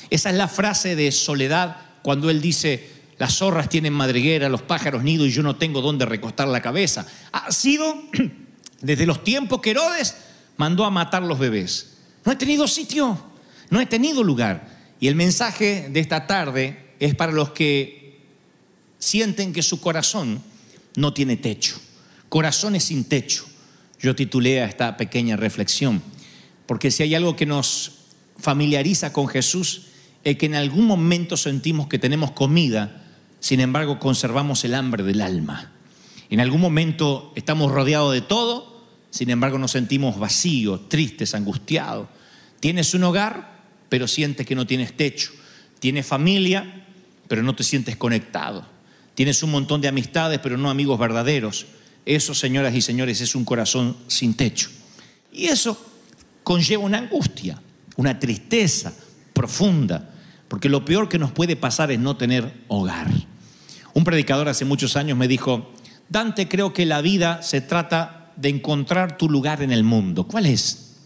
Esa 0.10 0.30
es 0.30 0.36
la 0.38 0.48
frase 0.48 0.96
de 0.96 1.12
soledad 1.12 1.89
cuando 2.02 2.30
Él 2.30 2.42
dice, 2.42 2.90
las 3.18 3.36
zorras 3.36 3.70
tienen 3.70 3.94
madriguera, 3.94 4.50
los 4.50 4.62
pájaros 4.62 5.04
nido 5.04 5.26
y 5.26 5.32
yo 5.32 5.44
no 5.44 5.58
tengo 5.58 5.82
dónde 5.82 6.06
recostar 6.06 6.48
la 6.48 6.62
cabeza. 6.62 7.06
Ha 7.32 7.52
sido 7.52 8.04
desde 8.82 9.06
los 9.06 9.24
tiempos 9.24 9.60
que 9.62 9.72
Herodes 9.72 10.16
mandó 10.58 10.86
a 10.86 10.90
matar 10.90 11.24
los 11.24 11.38
bebés. 11.38 11.98
No 12.26 12.32
he 12.32 12.36
tenido 12.36 12.68
sitio, 12.68 13.22
no 13.70 13.82
he 13.82 13.86
tenido 13.86 14.24
lugar. 14.24 14.80
Y 15.00 15.08
el 15.08 15.16
mensaje 15.16 15.90
de 15.90 16.00
esta 16.00 16.28
tarde 16.28 16.94
es 17.00 17.16
para 17.16 17.32
los 17.32 17.52
que 17.52 18.22
sienten 19.00 19.54
que 19.54 19.64
su 19.64 19.80
corazón 19.82 20.42
no 20.96 21.14
tiene 21.14 21.38
techo. 21.38 21.80
Corazones 22.30 22.86
sin 22.86 23.06
techo. 23.06 23.46
Yo 24.00 24.16
titulé 24.16 24.62
a 24.62 24.66
esta 24.66 24.96
pequeña 24.96 25.36
reflexión, 25.36 26.02
porque 26.66 26.90
si 26.90 27.04
hay 27.04 27.16
algo 27.16 27.36
que 27.36 27.46
nos 27.46 27.92
familiariza 28.38 29.12
con 29.12 29.28
Jesús, 29.28 29.88
es 30.24 30.38
que 30.38 30.46
en 30.46 30.56
algún 30.56 30.86
momento 30.86 31.38
sentimos 31.38 31.88
que 31.88 32.00
tenemos 32.00 32.32
comida, 32.32 33.04
sin 33.40 33.60
embargo 33.60 34.00
conservamos 34.00 34.64
el 34.66 34.76
hambre 34.76 35.04
del 35.04 35.22
alma. 35.22 35.72
En 36.30 36.40
algún 36.40 36.62
momento 36.62 37.32
estamos 37.36 37.72
rodeados 37.72 38.14
de 38.14 38.22
todo, 38.22 38.84
sin 39.10 39.30
embargo 39.30 39.58
nos 39.58 39.72
sentimos 39.72 40.20
vacíos, 40.20 40.90
tristes, 40.90 41.34
angustiados. 41.34 42.08
Tienes 42.60 42.94
un 42.94 43.04
hogar, 43.04 43.60
pero 43.88 44.08
sientes 44.08 44.46
que 44.46 44.56
no 44.56 44.68
tienes 44.68 44.96
techo. 44.96 45.32
Tienes 45.80 46.06
familia, 46.06 46.86
pero 47.28 47.42
no 47.42 47.56
te 47.56 47.64
sientes 47.64 47.96
conectado. 47.96 48.66
Tienes 49.16 49.42
un 49.44 49.52
montón 49.52 49.82
de 49.82 49.88
amistades, 49.88 50.40
pero 50.40 50.58
no 50.58 50.70
amigos 50.70 51.00
verdaderos. 51.00 51.66
Eso, 52.06 52.34
señoras 52.34 52.76
y 52.76 52.82
señores, 52.82 53.22
es 53.22 53.34
un 53.34 53.46
corazón 53.46 53.96
sin 54.08 54.34
techo. 54.34 54.70
Y 55.32 55.46
eso 55.46 55.80
conlleva 56.44 56.84
una 56.84 56.98
angustia, 56.98 57.62
una 57.96 58.20
tristeza 58.20 58.94
profunda, 59.40 60.10
porque 60.50 60.68
lo 60.68 60.84
peor 60.84 61.08
que 61.08 61.18
nos 61.18 61.32
puede 61.32 61.56
pasar 61.56 61.92
es 61.92 62.00
no 62.00 62.18
tener 62.18 62.66
hogar. 62.68 63.08
Un 63.94 64.04
predicador 64.04 64.50
hace 64.50 64.66
muchos 64.66 64.98
años 64.98 65.18
me 65.18 65.30
dijo, 65.30 65.72
Dante, 66.10 66.50
creo 66.50 66.74
que 66.74 66.86
la 66.86 67.00
vida 67.00 67.42
se 67.42 67.62
trata 67.62 68.34
de 68.36 68.50
encontrar 68.50 69.18
tu 69.18 69.30
lugar 69.30 69.62
en 69.62 69.72
el 69.72 69.86
mundo. 69.86 70.28
¿Cuál 70.28 70.46
es? 70.46 70.98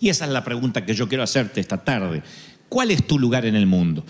Y 0.00 0.08
esa 0.08 0.24
es 0.24 0.32
la 0.32 0.42
pregunta 0.42 0.84
que 0.84 0.94
yo 0.94 1.08
quiero 1.08 1.22
hacerte 1.22 1.60
esta 1.60 1.84
tarde. 1.84 2.24
¿Cuál 2.68 2.90
es 2.90 3.06
tu 3.06 3.20
lugar 3.20 3.46
en 3.46 3.54
el 3.54 3.66
mundo? 3.66 4.04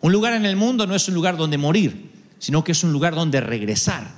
Un 0.00 0.10
lugar 0.10 0.32
en 0.32 0.46
el 0.46 0.56
mundo 0.56 0.86
no 0.86 0.94
es 0.94 1.06
un 1.06 1.14
lugar 1.14 1.36
donde 1.36 1.58
morir, 1.58 2.10
sino 2.38 2.64
que 2.64 2.72
es 2.72 2.82
un 2.84 2.92
lugar 2.92 3.14
donde 3.14 3.42
regresar, 3.42 4.10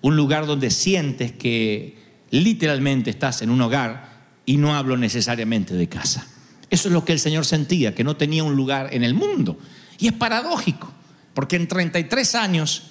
un 0.00 0.14
lugar 0.14 0.46
donde 0.46 0.70
sientes 0.70 1.32
que 1.32 1.98
literalmente 2.30 3.10
estás 3.10 3.42
en 3.42 3.50
un 3.50 3.60
hogar 3.62 4.28
y 4.46 4.58
no 4.58 4.76
hablo 4.76 4.96
necesariamente 4.96 5.74
de 5.74 5.88
casa. 5.88 6.37
Eso 6.70 6.88
es 6.88 6.92
lo 6.92 7.04
que 7.04 7.12
el 7.12 7.18
Señor 7.18 7.44
sentía, 7.44 7.94
que 7.94 8.04
no 8.04 8.16
tenía 8.16 8.44
un 8.44 8.56
lugar 8.56 8.92
en 8.92 9.04
el 9.04 9.14
mundo. 9.14 9.58
Y 9.98 10.08
es 10.08 10.12
paradójico, 10.12 10.92
porque 11.34 11.56
en 11.56 11.66
33 11.66 12.34
años, 12.34 12.82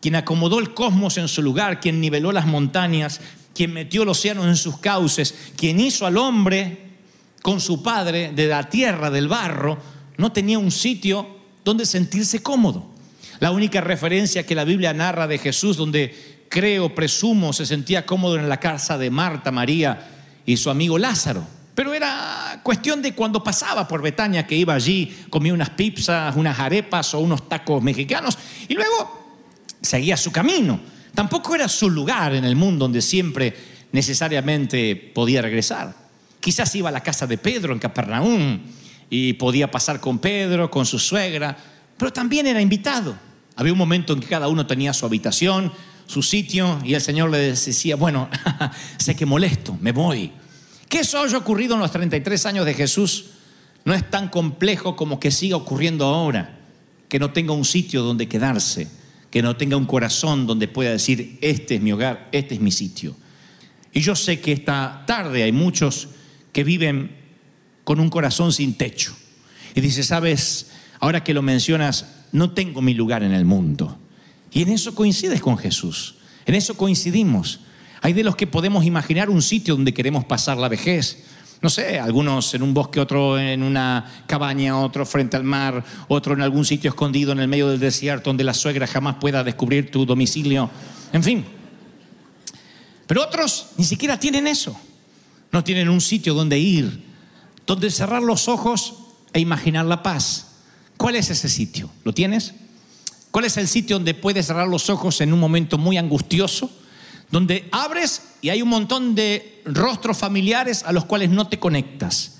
quien 0.00 0.16
acomodó 0.16 0.58
el 0.58 0.74
cosmos 0.74 1.16
en 1.18 1.28
su 1.28 1.42
lugar, 1.42 1.80
quien 1.80 2.00
niveló 2.00 2.32
las 2.32 2.46
montañas, 2.46 3.20
quien 3.54 3.72
metió 3.72 4.02
el 4.02 4.08
océano 4.08 4.46
en 4.46 4.56
sus 4.56 4.78
cauces, 4.78 5.34
quien 5.56 5.80
hizo 5.80 6.06
al 6.06 6.16
hombre 6.16 6.84
con 7.40 7.60
su 7.60 7.82
padre 7.82 8.32
de 8.34 8.48
la 8.48 8.68
tierra, 8.68 9.10
del 9.10 9.28
barro, 9.28 9.78
no 10.16 10.32
tenía 10.32 10.58
un 10.58 10.70
sitio 10.70 11.26
donde 11.64 11.86
sentirse 11.86 12.42
cómodo. 12.42 12.86
La 13.40 13.50
única 13.50 13.80
referencia 13.80 14.46
que 14.46 14.54
la 14.54 14.64
Biblia 14.64 14.92
narra 14.92 15.26
de 15.26 15.38
Jesús, 15.38 15.76
donde 15.76 16.46
creo, 16.48 16.94
presumo, 16.94 17.52
se 17.52 17.66
sentía 17.66 18.06
cómodo 18.06 18.36
en 18.36 18.48
la 18.48 18.60
casa 18.60 18.96
de 18.98 19.10
Marta, 19.10 19.50
María 19.50 20.08
y 20.46 20.56
su 20.56 20.70
amigo 20.70 20.98
Lázaro. 20.98 21.46
Pero 21.74 21.92
era 21.92 22.60
cuestión 22.62 23.02
de 23.02 23.14
cuando 23.14 23.42
pasaba 23.42 23.88
por 23.88 24.00
Betania, 24.00 24.46
que 24.46 24.54
iba 24.54 24.74
allí, 24.74 25.24
comía 25.28 25.52
unas 25.52 25.70
pizzas, 25.70 26.36
unas 26.36 26.58
arepas 26.58 27.14
o 27.14 27.18
unos 27.18 27.48
tacos 27.48 27.82
mexicanos 27.82 28.38
y 28.68 28.74
luego 28.74 29.36
seguía 29.80 30.16
su 30.16 30.30
camino. 30.30 30.80
Tampoco 31.14 31.54
era 31.54 31.68
su 31.68 31.90
lugar 31.90 32.34
en 32.34 32.44
el 32.44 32.54
mundo 32.54 32.84
donde 32.84 33.02
siempre 33.02 33.54
necesariamente 33.92 34.94
podía 34.96 35.42
regresar. 35.42 35.94
Quizás 36.40 36.74
iba 36.76 36.88
a 36.88 36.92
la 36.92 37.02
casa 37.02 37.26
de 37.26 37.38
Pedro 37.38 37.72
en 37.72 37.78
Capernaum 37.78 38.60
y 39.10 39.32
podía 39.34 39.70
pasar 39.70 40.00
con 40.00 40.18
Pedro, 40.18 40.70
con 40.70 40.86
su 40.86 40.98
suegra, 40.98 41.56
pero 41.96 42.12
también 42.12 42.46
era 42.46 42.60
invitado. 42.60 43.16
Había 43.56 43.72
un 43.72 43.78
momento 43.78 44.12
en 44.12 44.20
que 44.20 44.26
cada 44.26 44.48
uno 44.48 44.66
tenía 44.66 44.92
su 44.92 45.06
habitación, 45.06 45.72
su 46.06 46.22
sitio, 46.22 46.80
y 46.84 46.94
el 46.94 47.00
Señor 47.00 47.30
le 47.30 47.38
decía, 47.38 47.96
bueno, 47.96 48.28
sé 48.98 49.14
que 49.16 49.26
molesto, 49.26 49.76
me 49.80 49.92
voy. 49.92 50.32
Que 50.94 51.00
eso 51.00 51.20
haya 51.20 51.38
ocurrido 51.38 51.74
en 51.74 51.80
los 51.80 51.90
33 51.90 52.46
años 52.46 52.64
de 52.64 52.72
Jesús 52.72 53.24
no 53.84 53.94
es 53.94 54.08
tan 54.08 54.28
complejo 54.28 54.94
como 54.94 55.18
que 55.18 55.32
siga 55.32 55.56
ocurriendo 55.56 56.04
ahora, 56.04 56.56
que 57.08 57.18
no 57.18 57.32
tenga 57.32 57.52
un 57.52 57.64
sitio 57.64 58.04
donde 58.04 58.28
quedarse, 58.28 58.86
que 59.28 59.42
no 59.42 59.56
tenga 59.56 59.76
un 59.76 59.86
corazón 59.86 60.46
donde 60.46 60.68
pueda 60.68 60.92
decir, 60.92 61.36
este 61.40 61.74
es 61.74 61.80
mi 61.80 61.90
hogar, 61.90 62.28
este 62.30 62.54
es 62.54 62.60
mi 62.60 62.70
sitio. 62.70 63.16
Y 63.92 64.02
yo 64.02 64.14
sé 64.14 64.38
que 64.38 64.52
esta 64.52 65.02
tarde 65.04 65.42
hay 65.42 65.50
muchos 65.50 66.10
que 66.52 66.62
viven 66.62 67.16
con 67.82 67.98
un 67.98 68.08
corazón 68.08 68.52
sin 68.52 68.78
techo. 68.78 69.16
Y 69.74 69.80
dice, 69.80 70.04
sabes, 70.04 70.70
ahora 71.00 71.24
que 71.24 71.34
lo 71.34 71.42
mencionas, 71.42 72.06
no 72.30 72.52
tengo 72.52 72.82
mi 72.82 72.94
lugar 72.94 73.24
en 73.24 73.32
el 73.32 73.44
mundo. 73.44 73.98
Y 74.52 74.62
en 74.62 74.68
eso 74.68 74.94
coincides 74.94 75.40
con 75.40 75.58
Jesús, 75.58 76.14
en 76.46 76.54
eso 76.54 76.76
coincidimos. 76.76 77.63
Hay 78.04 78.12
de 78.12 78.22
los 78.22 78.36
que 78.36 78.46
podemos 78.46 78.84
imaginar 78.84 79.30
un 79.30 79.40
sitio 79.40 79.76
donde 79.76 79.94
queremos 79.94 80.26
pasar 80.26 80.58
la 80.58 80.68
vejez. 80.68 81.24
No 81.62 81.70
sé, 81.70 81.98
algunos 81.98 82.52
en 82.52 82.62
un 82.62 82.74
bosque, 82.74 83.00
otro 83.00 83.38
en 83.38 83.62
una 83.62 84.24
cabaña, 84.26 84.78
otro 84.78 85.06
frente 85.06 85.38
al 85.38 85.44
mar, 85.44 85.82
otro 86.08 86.34
en 86.34 86.42
algún 86.42 86.66
sitio 86.66 86.90
escondido 86.90 87.32
en 87.32 87.40
el 87.40 87.48
medio 87.48 87.70
del 87.70 87.80
desierto 87.80 88.28
donde 88.28 88.44
la 88.44 88.52
suegra 88.52 88.86
jamás 88.86 89.16
pueda 89.18 89.42
descubrir 89.42 89.90
tu 89.90 90.04
domicilio. 90.04 90.68
En 91.14 91.22
fin. 91.22 91.46
Pero 93.06 93.22
otros 93.22 93.68
ni 93.78 93.84
siquiera 93.84 94.20
tienen 94.20 94.48
eso. 94.48 94.78
No 95.50 95.64
tienen 95.64 95.88
un 95.88 96.02
sitio 96.02 96.34
donde 96.34 96.58
ir, 96.58 97.04
donde 97.66 97.90
cerrar 97.90 98.22
los 98.22 98.48
ojos 98.48 98.96
e 99.32 99.40
imaginar 99.40 99.86
la 99.86 100.02
paz. 100.02 100.48
¿Cuál 100.98 101.16
es 101.16 101.30
ese 101.30 101.48
sitio? 101.48 101.88
¿Lo 102.04 102.12
tienes? 102.12 102.52
¿Cuál 103.30 103.46
es 103.46 103.56
el 103.56 103.66
sitio 103.66 103.96
donde 103.96 104.12
puedes 104.12 104.44
cerrar 104.44 104.68
los 104.68 104.90
ojos 104.90 105.22
en 105.22 105.32
un 105.32 105.40
momento 105.40 105.78
muy 105.78 105.96
angustioso? 105.96 106.70
Donde 107.34 107.68
abres 107.72 108.22
y 108.42 108.50
hay 108.50 108.62
un 108.62 108.68
montón 108.68 109.16
de 109.16 109.60
rostros 109.64 110.16
familiares 110.16 110.84
a 110.84 110.92
los 110.92 111.04
cuales 111.04 111.30
no 111.30 111.48
te 111.48 111.58
conectas. 111.58 112.36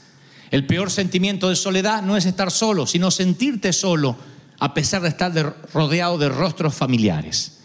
El 0.53 0.69
peor 0.69 0.89
sentimiento 0.89 1.49
de 1.49 1.57
soledad 1.57 2.01
no 2.01 2.17
es 2.17 2.27
estar 2.27 2.53
solo, 2.53 2.87
sino 2.87 3.11
sentirte 3.11 3.73
solo 3.73 4.17
a 4.61 4.73
pesar 4.73 5.03
de 5.03 5.09
estar 5.09 5.33
de- 5.33 5.53
rodeado 5.73 6.17
de 6.17 6.29
rostros 6.29 6.77
familiares. 6.77 7.59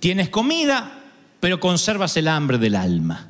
Tienes 0.00 0.30
comida, 0.30 1.00
pero 1.38 1.60
conservas 1.60 2.16
el 2.16 2.26
hambre 2.26 2.58
del 2.58 2.74
alma. 2.74 3.28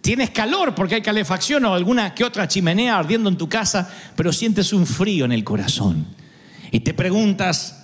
Tienes 0.00 0.30
calor 0.30 0.76
porque 0.76 0.94
hay 0.94 1.02
calefacción 1.02 1.64
o 1.64 1.74
alguna 1.74 2.14
que 2.14 2.22
otra 2.22 2.46
chimenea 2.46 2.96
ardiendo 2.96 3.28
en 3.28 3.36
tu 3.36 3.48
casa, 3.48 3.92
pero 4.14 4.32
sientes 4.32 4.72
un 4.72 4.86
frío 4.86 5.24
en 5.24 5.32
el 5.32 5.42
corazón. 5.42 6.06
Y 6.70 6.78
te 6.78 6.94
preguntas 6.94 7.82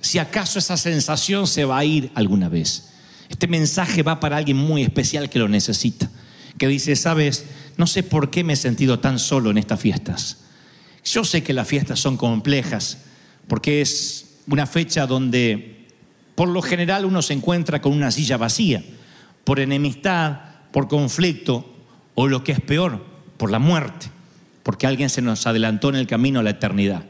si 0.00 0.18
acaso 0.18 0.58
esa 0.58 0.76
sensación 0.76 1.46
se 1.46 1.64
va 1.64 1.78
a 1.78 1.84
ir 1.84 2.10
alguna 2.16 2.48
vez. 2.48 2.90
Este 3.34 3.48
mensaje 3.48 4.04
va 4.04 4.20
para 4.20 4.36
alguien 4.36 4.56
muy 4.56 4.84
especial 4.84 5.28
que 5.28 5.40
lo 5.40 5.48
necesita, 5.48 6.08
que 6.56 6.68
dice, 6.68 6.94
sabes, 6.94 7.46
no 7.76 7.88
sé 7.88 8.04
por 8.04 8.30
qué 8.30 8.44
me 8.44 8.52
he 8.52 8.56
sentido 8.56 9.00
tan 9.00 9.18
solo 9.18 9.50
en 9.50 9.58
estas 9.58 9.80
fiestas. 9.80 10.44
Yo 11.04 11.24
sé 11.24 11.42
que 11.42 11.52
las 11.52 11.66
fiestas 11.66 11.98
son 11.98 12.16
complejas, 12.16 12.98
porque 13.48 13.80
es 13.80 14.36
una 14.46 14.66
fecha 14.66 15.08
donde 15.08 15.88
por 16.36 16.48
lo 16.48 16.62
general 16.62 17.04
uno 17.04 17.22
se 17.22 17.32
encuentra 17.32 17.82
con 17.82 17.92
una 17.92 18.12
silla 18.12 18.36
vacía, 18.36 18.84
por 19.42 19.58
enemistad, 19.58 20.38
por 20.70 20.86
conflicto 20.86 21.74
o 22.14 22.28
lo 22.28 22.44
que 22.44 22.52
es 22.52 22.60
peor, 22.60 23.04
por 23.36 23.50
la 23.50 23.58
muerte, 23.58 24.06
porque 24.62 24.86
alguien 24.86 25.10
se 25.10 25.22
nos 25.22 25.44
adelantó 25.48 25.88
en 25.88 25.96
el 25.96 26.06
camino 26.06 26.38
a 26.38 26.44
la 26.44 26.50
eternidad. 26.50 27.04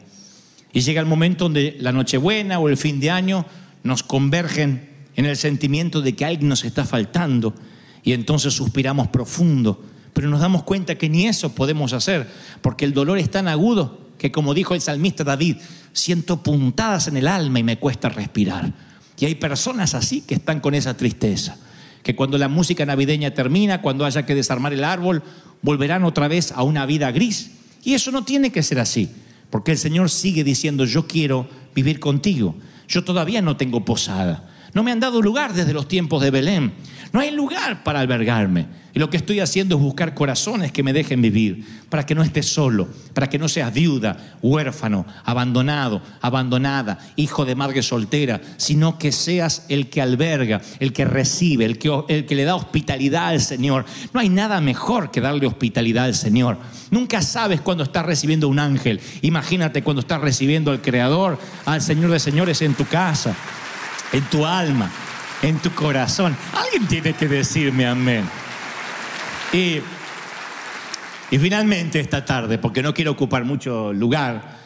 Y 0.73 0.81
llega 0.81 1.03
el 1.03 1.07
momento 1.07 1.45
donde 1.45 1.77
la 1.81 1.93
Nochebuena 1.93 2.61
o 2.61 2.71
el 2.71 2.79
fin 2.79 2.99
de 2.99 3.11
año 3.11 3.45
nos 3.83 4.03
convergen 4.03 4.94
en 5.17 5.27
el 5.27 5.37
sentimiento 5.37 6.01
de 6.01 6.15
que 6.15 6.25
alguien 6.25 6.49
nos 6.49 6.65
está 6.65 6.85
faltando 6.85 7.55
y 8.03 8.13
entonces 8.13 8.55
suspiramos 8.55 9.09
profundo, 9.09 9.83
pero 10.13 10.29
nos 10.29 10.41
damos 10.41 10.63
cuenta 10.63 10.97
que 10.97 11.09
ni 11.09 11.27
eso 11.27 11.55
podemos 11.55 11.93
hacer, 11.93 12.29
porque 12.61 12.85
el 12.85 12.93
dolor 12.93 13.19
es 13.19 13.31
tan 13.31 13.49
agudo 13.49 14.05
que 14.19 14.31
como 14.31 14.55
dijo 14.55 14.75
el 14.75 14.81
salmista 14.81 15.25
David, 15.25 15.57
siento 15.93 16.43
puntadas 16.43 17.09
en 17.09 17.17
el 17.17 17.29
alma 17.29 17.59
y 17.59 17.63
me 17.63 17.79
cuesta 17.79 18.09
respirar. 18.09 18.73
Y 19.19 19.27
hay 19.27 19.35
personas 19.37 19.95
así 19.95 20.21
que 20.21 20.35
están 20.35 20.61
con 20.61 20.75
esa 20.75 20.97
tristeza, 20.97 21.57
que 22.03 22.15
cuando 22.17 22.39
la 22.39 22.49
música 22.49 22.85
navideña 22.85 23.33
termina, 23.33 23.81
cuando 23.81 24.05
haya 24.05 24.27
que 24.27 24.35
desarmar 24.35 24.73
el 24.73 24.85
árbol, 24.85 25.23
volverán 25.63 26.05
otra 26.05 26.29
vez 26.29 26.53
a 26.53 26.63
una 26.63 26.85
vida 26.87 27.11
gris. 27.11 27.53
Y 27.85 27.95
eso 27.95 28.11
no 28.11 28.25
tiene 28.25 28.51
que 28.51 28.63
ser 28.63 28.79
así. 28.79 29.11
Porque 29.51 29.73
el 29.73 29.79
Señor 29.79 30.11
sigue 30.11 30.43
diciendo, 30.43 30.85
yo 30.85 31.07
quiero 31.07 31.49
vivir 31.75 32.01
contigo. 32.01 32.57
Yo 32.89 33.05
todavía 33.05 33.41
no 33.41 33.57
tengo 33.57 33.85
posada. 33.85 34.51
No 34.75 34.83
me 34.83 34.93
han 34.93 35.01
dado 35.01 35.23
lugar 35.23 35.55
desde 35.55 35.73
los 35.73 35.89
tiempos 35.89 36.23
de 36.23 36.31
Belén. 36.31 36.73
No 37.13 37.21
hay 37.21 37.31
lugar 37.31 37.85
para 37.85 38.01
albergarme. 38.01 38.67
Y 38.93 38.99
lo 38.99 39.09
que 39.09 39.17
estoy 39.17 39.39
haciendo 39.39 39.77
es 39.77 39.83
buscar 39.83 40.15
corazones 40.15 40.73
que 40.73 40.83
me 40.83 40.93
dejen 40.93 41.23
vivir, 41.23 41.65
para 41.89 42.07
que 42.07 42.15
no 42.15 42.23
estés 42.23 42.47
solo, 42.47 42.89
para 43.13 43.29
que 43.29 43.39
no 43.39 43.49
seas 43.49 43.73
viuda, 43.75 44.37
huérfano, 44.41 45.05
abandonado, 45.25 46.03
abandonada, 46.21 46.99
hijo 47.17 47.45
de 47.45 47.57
madre 47.57 47.83
soltera, 47.83 48.41
sino 48.57 48.99
que 48.99 49.11
seas 49.11 49.67
el 49.69 49.91
que 49.91 50.01
alberga, 50.01 50.61
el 50.79 50.93
que 50.93 51.05
recibe, 51.05 51.65
el 51.65 51.79
que, 51.79 51.91
el 52.09 52.27
que 52.27 52.35
le 52.35 52.45
da 52.45 52.57
hospitalidad 52.57 53.29
al 53.29 53.41
Señor. 53.41 53.85
No 54.13 54.19
hay 54.19 54.29
nada 54.29 54.61
mejor 54.61 55.11
que 55.11 55.21
darle 55.21 55.47
hospitalidad 55.47 56.07
al 56.07 56.15
Señor. 56.15 56.59
Nunca 56.91 57.23
sabes 57.23 57.61
cuando 57.61 57.83
estás 57.83 58.07
recibiendo 58.07 58.49
un 58.49 58.61
ángel. 58.61 59.01
Imagínate 59.23 59.83
cuando 59.83 60.01
estás 60.01 60.21
recibiendo 60.21 60.71
al 60.71 60.83
Creador, 60.83 61.39
al 61.65 61.81
Señor 61.81 62.13
de 62.13 62.21
Señores 62.21 62.63
en 62.63 62.75
tu 62.75 62.85
casa, 62.87 63.37
en 64.15 64.23
tu 64.31 64.47
alma, 64.47 64.91
en 65.43 65.59
tu 65.59 65.73
corazón. 65.73 66.37
Alguien 66.53 66.87
tiene 66.87 67.15
que 67.15 67.27
decirme 67.27 67.85
amén. 67.85 68.25
Y, 69.53 69.81
y 71.33 71.39
finalmente 71.39 71.99
esta 71.99 72.25
tarde, 72.25 72.59
porque 72.59 72.81
no 72.81 72.95
quiero 72.95 73.11
ocupar 73.11 73.45
mucho 73.45 73.93
lugar, 73.93 74.57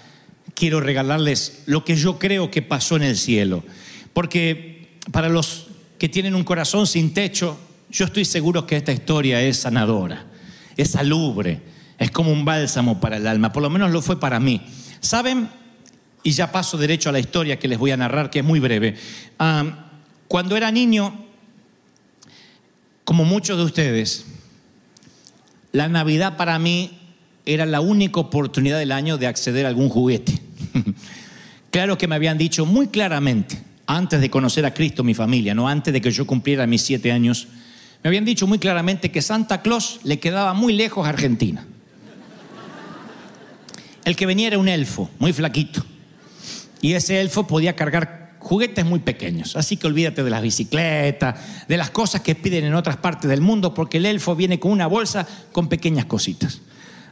quiero 0.54 0.80
regalarles 0.80 1.62
lo 1.64 1.82
que 1.82 1.96
yo 1.96 2.18
creo 2.18 2.50
que 2.50 2.60
pasó 2.60 2.96
en 2.96 3.04
el 3.04 3.16
cielo. 3.16 3.64
Porque 4.12 4.98
para 5.12 5.30
los 5.30 5.68
que 5.98 6.10
tienen 6.10 6.34
un 6.34 6.44
corazón 6.44 6.86
sin 6.86 7.14
techo, 7.14 7.58
yo 7.90 8.04
estoy 8.04 8.26
seguro 8.26 8.66
que 8.66 8.76
esta 8.76 8.92
historia 8.92 9.40
es 9.40 9.56
sanadora, 9.56 10.26
es 10.76 10.90
salubre, 10.90 11.62
es 11.96 12.10
como 12.10 12.32
un 12.32 12.44
bálsamo 12.44 13.00
para 13.00 13.16
el 13.16 13.26
alma, 13.26 13.50
por 13.50 13.62
lo 13.62 13.70
menos 13.70 13.92
lo 13.92 14.02
fue 14.02 14.20
para 14.20 14.40
mí. 14.40 14.60
¿Saben? 15.00 15.48
Y 16.22 16.32
ya 16.32 16.50
paso 16.52 16.76
derecho 16.76 17.08
a 17.08 17.12
la 17.12 17.20
historia 17.20 17.58
que 17.58 17.68
les 17.68 17.78
voy 17.78 17.90
a 17.90 17.96
narrar, 17.96 18.30
que 18.30 18.40
es 18.40 18.44
muy 18.44 18.60
breve. 18.60 18.96
Cuando 20.28 20.56
era 20.56 20.70
niño, 20.70 21.25
como 23.04 23.25
muchos 23.25 23.56
de 23.56 23.64
ustedes, 23.64 24.26
la 25.72 25.88
Navidad 25.88 26.37
para 26.37 26.58
mí 26.58 26.98
era 27.46 27.64
la 27.64 27.80
única 27.80 28.20
oportunidad 28.20 28.78
del 28.78 28.92
año 28.92 29.16
de 29.16 29.26
acceder 29.26 29.64
a 29.64 29.70
algún 29.70 29.88
juguete. 29.88 30.38
claro 31.70 31.96
que 31.96 32.06
me 32.06 32.14
habían 32.14 32.37
dicho 32.37 32.66
muy 32.66 32.88
claramente, 32.88 33.62
antes 33.87 34.20
de 34.20 34.28
conocer 34.28 34.66
a 34.66 34.75
Cristo, 34.75 35.02
mi 35.02 35.14
familia, 35.14 35.54
no 35.54 35.66
antes 35.66 35.94
de 35.94 36.02
que 36.02 36.10
yo 36.10 36.26
cumpliera 36.26 36.66
mis 36.66 36.82
siete 36.82 37.10
años, 37.10 37.48
me 38.02 38.08
habían 38.08 38.26
dicho 38.26 38.46
muy 38.46 38.58
claramente 38.58 39.10
que 39.10 39.22
Santa 39.22 39.62
Claus 39.62 40.00
le 40.04 40.20
quedaba 40.20 40.52
muy 40.52 40.75
lejos 40.75 41.06
a 41.06 41.08
Argentina. 41.08 41.66
el 44.04 44.14
que 44.14 44.26
venía 44.26 44.48
era 44.48 44.58
un 44.58 44.68
elfo, 44.68 45.10
muy 45.18 45.32
flaquito. 45.32 45.84
Y 46.80 46.94
ese 46.94 47.20
elfo 47.20 47.47
podía 47.47 47.75
cargar 47.75 48.37
juguetes 48.38 48.85
muy 48.85 49.00
pequeños. 49.00 49.56
Así 49.56 49.76
que 49.76 49.87
olvídate 49.87 50.23
de 50.23 50.30
las 50.30 50.42
bicicletas, 50.42 51.66
de 51.66 51.76
las 51.76 51.90
cosas 51.90 52.20
que 52.20 52.35
piden 52.35 52.64
en 52.64 52.75
otras 52.75 52.97
partes 52.97 53.28
del 53.28 53.40
mundo, 53.40 53.75
porque 53.75 53.99
el 53.99 54.06
elfo 54.06 54.37
viene 54.37 54.58
con 54.58 54.73
una 54.73 54.87
bolsa 54.87 55.26
con 55.52 55.68
pequeñas 55.68 56.06
cositas. 56.06 56.61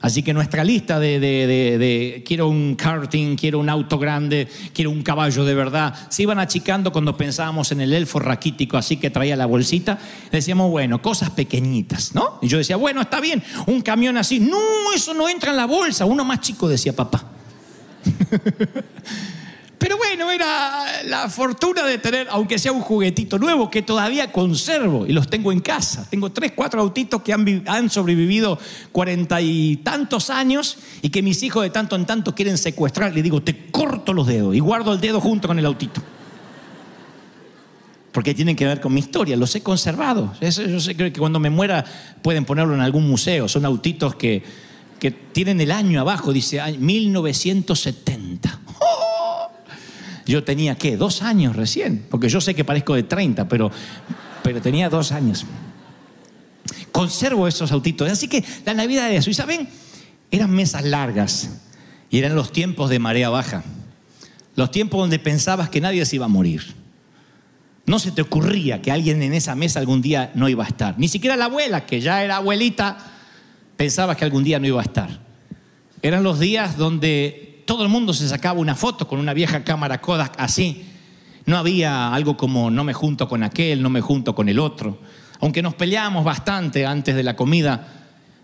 Así 0.01 0.23
que 0.23 0.33
nuestra 0.35 0.63
lista 0.63 1.01
de, 1.01 2.23
quiero 2.27 2.49
un 2.49 2.77
karting, 2.77 3.35
quiero 3.35 3.59
un 3.59 3.69
auto 3.69 3.99
grande, 3.99 4.47
quiero 4.73 4.91
un 4.91 5.03
caballo 5.03 5.45
de 5.45 5.55
verdad, 5.55 5.95
se 6.11 6.23
iban 6.23 6.39
achicando 6.39 6.93
cuando 6.93 7.17
pensábamos 7.17 7.73
en 7.73 7.81
el 7.81 7.93
elfo 7.93 8.19
raquítico, 8.19 8.77
así 8.77 8.99
que 8.99 9.11
traía 9.11 9.37
la 9.37 9.47
bolsita. 9.47 9.99
Decíamos, 10.31 10.71
bueno, 10.71 11.01
cosas 11.01 11.31
pequeñitas, 11.31 12.15
¿no? 12.15 12.39
Y 12.43 12.49
yo 12.49 12.59
decía, 12.59 12.77
bueno, 12.77 13.01
está 13.01 13.21
bien, 13.21 13.43
un 13.67 13.81
camión 13.81 14.17
así. 14.17 14.39
No, 14.39 14.61
eso 14.95 15.15
no 15.15 15.29
entra 15.29 15.51
en 15.51 15.57
la 15.57 15.67
bolsa. 15.67 16.05
Uno 16.05 16.25
más 16.25 16.41
chico 16.41 16.69
decía 16.69 16.95
papá. 16.95 17.25
Pero 19.79 19.99
bueno, 19.99 20.31
era 20.31 21.03
la 21.05 21.29
fortuna 21.29 21.83
de 21.85 21.99
tener, 21.99 22.29
aunque 22.31 22.59
sea 22.59 22.73
un 22.73 22.81
juguetito 22.81 23.39
nuevo, 23.39 23.71
que 23.71 23.83
todavía 23.83 24.33
conservo 24.33 25.07
y 25.07 25.13
los 25.13 25.29
tengo 25.29 25.53
en 25.53 25.61
casa. 25.61 26.09
Tengo 26.09 26.33
tres, 26.33 26.53
cuatro 26.57 26.81
autitos 26.81 27.21
que 27.23 27.33
han, 27.35 27.45
vi- 27.45 27.63
han 27.67 27.91
sobrevivido 27.91 28.59
cuarenta 28.91 29.41
y 29.43 29.77
tantos 29.79 30.31
años 30.31 30.79
y 31.03 31.11
que 31.11 31.21
mis 31.21 31.43
hijos 31.43 31.63
de 31.63 31.69
tanto 31.71 31.95
en 31.95 32.07
tanto 32.07 32.35
quieren 32.35 32.57
secuestrar. 32.57 33.13
Le 33.15 33.23
digo, 33.23 33.43
te 33.43 33.67
corto 33.71 34.15
los 34.15 34.27
dedos 34.27 34.55
y 34.55 34.61
guardo 34.61 34.95
el 34.95 35.01
dedo 35.01 35.21
junto 35.21 35.47
con 35.47 35.59
el 35.59 35.67
autito. 35.67 36.03
Porque 38.13 38.33
tienen 38.33 38.57
que 38.57 38.65
ver 38.65 38.81
con 38.81 38.95
mi 38.95 39.01
historia, 39.01 39.37
los 39.37 39.55
he 39.57 39.63
conservado. 39.63 40.33
Yo 40.41 40.81
sé 40.81 40.97
que 40.97 41.13
cuando 41.13 41.39
me 41.39 41.51
muera 41.51 41.85
pueden 42.23 42.47
ponerlo 42.47 42.73
en 42.75 42.81
algún 42.81 43.07
museo. 43.07 43.47
Son 43.47 43.67
autitos 43.67 44.15
que, 44.15 44.43
tienen 45.33 45.61
el 45.61 45.71
año 45.71 46.01
abajo, 46.01 46.33
dice 46.33 46.61
ay, 46.63 46.79
1970. 46.79 48.61
Yo 50.27 50.43
tenía, 50.43 50.75
¿qué? 50.77 50.97
Dos 50.97 51.23
años 51.23 51.55
recién. 51.55 52.05
Porque 52.11 52.29
yo 52.29 52.41
sé 52.41 52.55
que 52.55 52.65
parezco 52.65 52.95
de 52.95 53.05
30, 53.05 53.49
pero, 53.49 53.71
pero 54.43 54.61
tenía 54.61 54.91
dos 54.91 55.13
años. 55.13 55.47
Conservo 56.91 57.47
esos 57.47 57.71
autitos. 57.71 58.11
Así 58.11 58.27
que 58.27 58.45
la 58.65 58.75
Navidad 58.75 59.07
era 59.07 59.19
eso. 59.19 59.31
Y 59.31 59.35
saben, 59.35 59.69
eran 60.31 60.51
mesas 60.51 60.85
largas. 60.85 61.51
Y 62.11 62.19
eran 62.19 62.35
los 62.35 62.53
tiempos 62.53 62.91
de 62.91 62.99
marea 62.99 63.31
baja. 63.31 63.63
Los 64.57 64.71
tiempos 64.71 65.01
donde 65.01 65.19
pensabas 65.19 65.69
que 65.69 65.81
nadie 65.81 66.05
se 66.05 66.17
iba 66.17 66.25
a 66.25 66.29
morir. 66.29 66.75
No 67.87 68.01
se 68.01 68.11
te 68.11 68.23
ocurría 68.23 68.83
que 68.83 68.91
alguien 68.91 69.23
en 69.23 69.33
esa 69.33 69.55
mesa 69.55 69.79
algún 69.79 70.03
día 70.03 70.33
no 70.35 70.49
iba 70.49 70.65
a 70.65 70.69
estar. 70.69 70.99
Ni 70.99 71.07
siquiera 71.07 71.37
la 71.37 71.45
abuela, 71.45 71.87
que 71.87 72.01
ya 72.01 72.25
era 72.25 72.37
abuelita, 72.37 72.99
pensaba 73.77 74.17
que 74.17 74.25
algún 74.25 74.43
día 74.43 74.59
no 74.59 74.67
iba 74.67 74.81
a 74.81 74.85
estar. 74.85 75.21
Eran 76.03 76.25
los 76.25 76.41
días 76.41 76.77
donde 76.77 77.46
todo 77.67 77.83
el 77.83 77.89
mundo 77.89 78.15
se 78.15 78.29
sacaba 78.29 78.59
una 78.59 78.75
foto 78.75 79.07
con 79.07 79.19
una 79.19 79.35
vieja 79.35 79.65
cámara 79.65 80.01
Kodak 80.01 80.35
así. 80.39 80.87
No 81.45 81.59
había 81.59 82.15
algo 82.15 82.37
como 82.37 82.71
no 82.71 82.85
me 82.85 82.95
junto 82.95 83.29
con 83.29 83.43
aquel, 83.43 83.83
no 83.83 83.91
me 83.91 84.01
junto 84.01 84.35
con 84.35 84.49
el 84.49 84.59
otro. 84.59 84.99
Aunque 85.41 85.63
nos 85.63 85.75
peleábamos 85.75 86.25
bastante 86.25 86.87
antes 86.87 87.15
de 87.15 87.23
la 87.23 87.37
comida, 87.37 87.87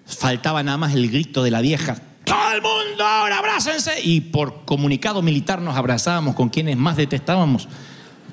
faltaba 0.04 0.62
nada 0.62 0.76
más 0.76 0.94
el 0.94 1.10
grito 1.10 1.42
de 1.42 1.50
la 1.50 1.60
vieja. 1.60 1.96
Todo 2.24 2.52
el 2.52 2.62
mundo 2.62 3.04
ahora 3.04 3.38
abrácense. 3.38 4.00
Y 4.02 4.20
por 4.20 4.64
comunicado 4.64 5.22
militar 5.22 5.62
nos 5.62 5.76
abrazábamos 5.76 6.34
con 6.34 6.48
quienes 6.48 6.76
más 6.76 6.96
detestábamos 6.96 7.68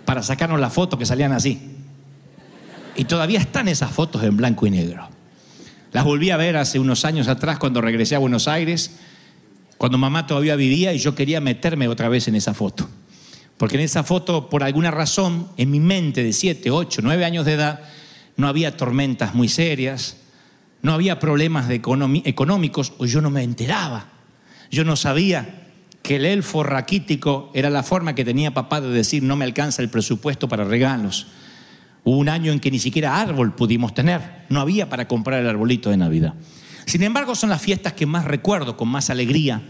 para 0.06 0.24
sacarnos 0.24 0.60
la 0.60 0.70
foto 0.70 0.98
que 0.98 1.06
salían 1.06 1.32
así. 1.32 1.78
Y 2.96 3.06
todavía 3.06 3.40
están 3.40 3.68
esas 3.68 3.92
fotos 3.92 4.24
en 4.24 4.36
blanco 4.38 4.68
y 4.68 4.72
negro. 4.72 5.08
Las 5.92 6.04
volví 6.04 6.32
a 6.32 6.38
ver 6.38 6.58
hace 6.58 6.80
unos 6.80 7.06
años 7.06 7.28
atrás 7.28 7.58
cuando 7.58 7.82
regresé 7.82 8.16
a 8.16 8.20
Buenos 8.20 8.48
Aires, 8.48 9.00
cuando 9.80 9.98
mamá 9.98 10.28
todavía 10.28 10.58
vivía 10.58 10.94
y 10.94 11.00
yo 11.00 11.16
quería 11.16 11.40
meterme 11.40 11.88
otra 11.88 12.10
vez 12.10 12.28
en 12.28 12.36
esa 12.36 12.54
foto. 12.54 12.90
Porque 13.58 13.78
en 13.78 13.84
esa 13.84 14.04
foto, 14.04 14.50
por 14.50 14.62
alguna 14.62 14.92
razón, 14.92 15.48
en 15.56 15.72
mi 15.72 15.80
mente 15.80 16.22
de 16.22 16.34
7, 16.34 16.70
8, 16.70 17.00
9 17.02 17.24
años 17.24 17.46
de 17.46 17.54
edad, 17.54 17.80
no 18.36 18.50
había 18.50 18.76
tormentas 18.76 19.34
muy 19.34 19.48
serias, 19.48 20.18
no 20.82 20.92
había 20.92 21.22
problemas 21.22 21.70
de 21.70 21.76
económicos, 21.76 22.92
o 22.98 23.06
yo 23.06 23.22
no 23.22 23.30
me 23.30 23.42
enteraba. 23.42 24.08
Yo 24.70 24.84
no 24.84 24.98
sabía 24.98 25.70
que 26.02 26.18
el 26.18 26.26
elfo 26.26 26.62
raquítico 26.64 27.50
era 27.54 27.70
la 27.70 27.82
forma 27.82 28.16
que 28.16 28.26
tenía 28.26 28.54
papá 28.54 28.82
de 28.82 28.90
decir 28.90 29.24
no 29.24 29.38
me 29.38 29.46
alcanza 29.46 29.82
el 29.82 29.88
presupuesto 29.88 30.50
para 30.50 30.66
regalos. 30.66 31.28
Hubo 32.04 32.18
un 32.18 32.28
año 32.28 32.52
en 32.52 32.60
que 32.60 32.70
ni 32.70 32.80
siquiera 32.80 33.22
árbol 33.22 33.56
pudimos 33.56 33.94
tener, 33.94 34.44
no 34.50 34.60
había 34.60 34.90
para 34.90 35.08
comprar 35.08 35.40
el 35.40 35.48
arbolito 35.48 35.90
de 35.90 35.96
Navidad. 35.96 36.34
Sin 36.90 37.04
embargo, 37.04 37.36
son 37.36 37.52
las 37.52 37.62
fiestas 37.62 37.94
que 37.94 38.08
más 38.08 38.26
recuerdo 38.26 38.76
con 38.76 38.88
más 38.88 39.12
alegría, 39.12 39.62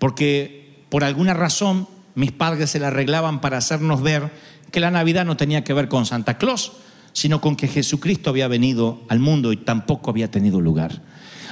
porque 0.00 0.82
por 0.88 1.04
alguna 1.04 1.32
razón 1.32 1.86
mis 2.16 2.32
padres 2.32 2.70
se 2.70 2.80
la 2.80 2.88
arreglaban 2.88 3.40
para 3.40 3.58
hacernos 3.58 4.02
ver 4.02 4.32
que 4.72 4.80
la 4.80 4.90
Navidad 4.90 5.24
no 5.24 5.36
tenía 5.36 5.62
que 5.62 5.72
ver 5.72 5.86
con 5.86 6.04
Santa 6.04 6.36
Claus, 6.36 6.72
sino 7.12 7.40
con 7.40 7.54
que 7.54 7.68
Jesucristo 7.68 8.30
había 8.30 8.48
venido 8.48 9.02
al 9.08 9.20
mundo 9.20 9.52
y 9.52 9.56
tampoco 9.58 10.10
había 10.10 10.32
tenido 10.32 10.60
lugar. 10.60 11.00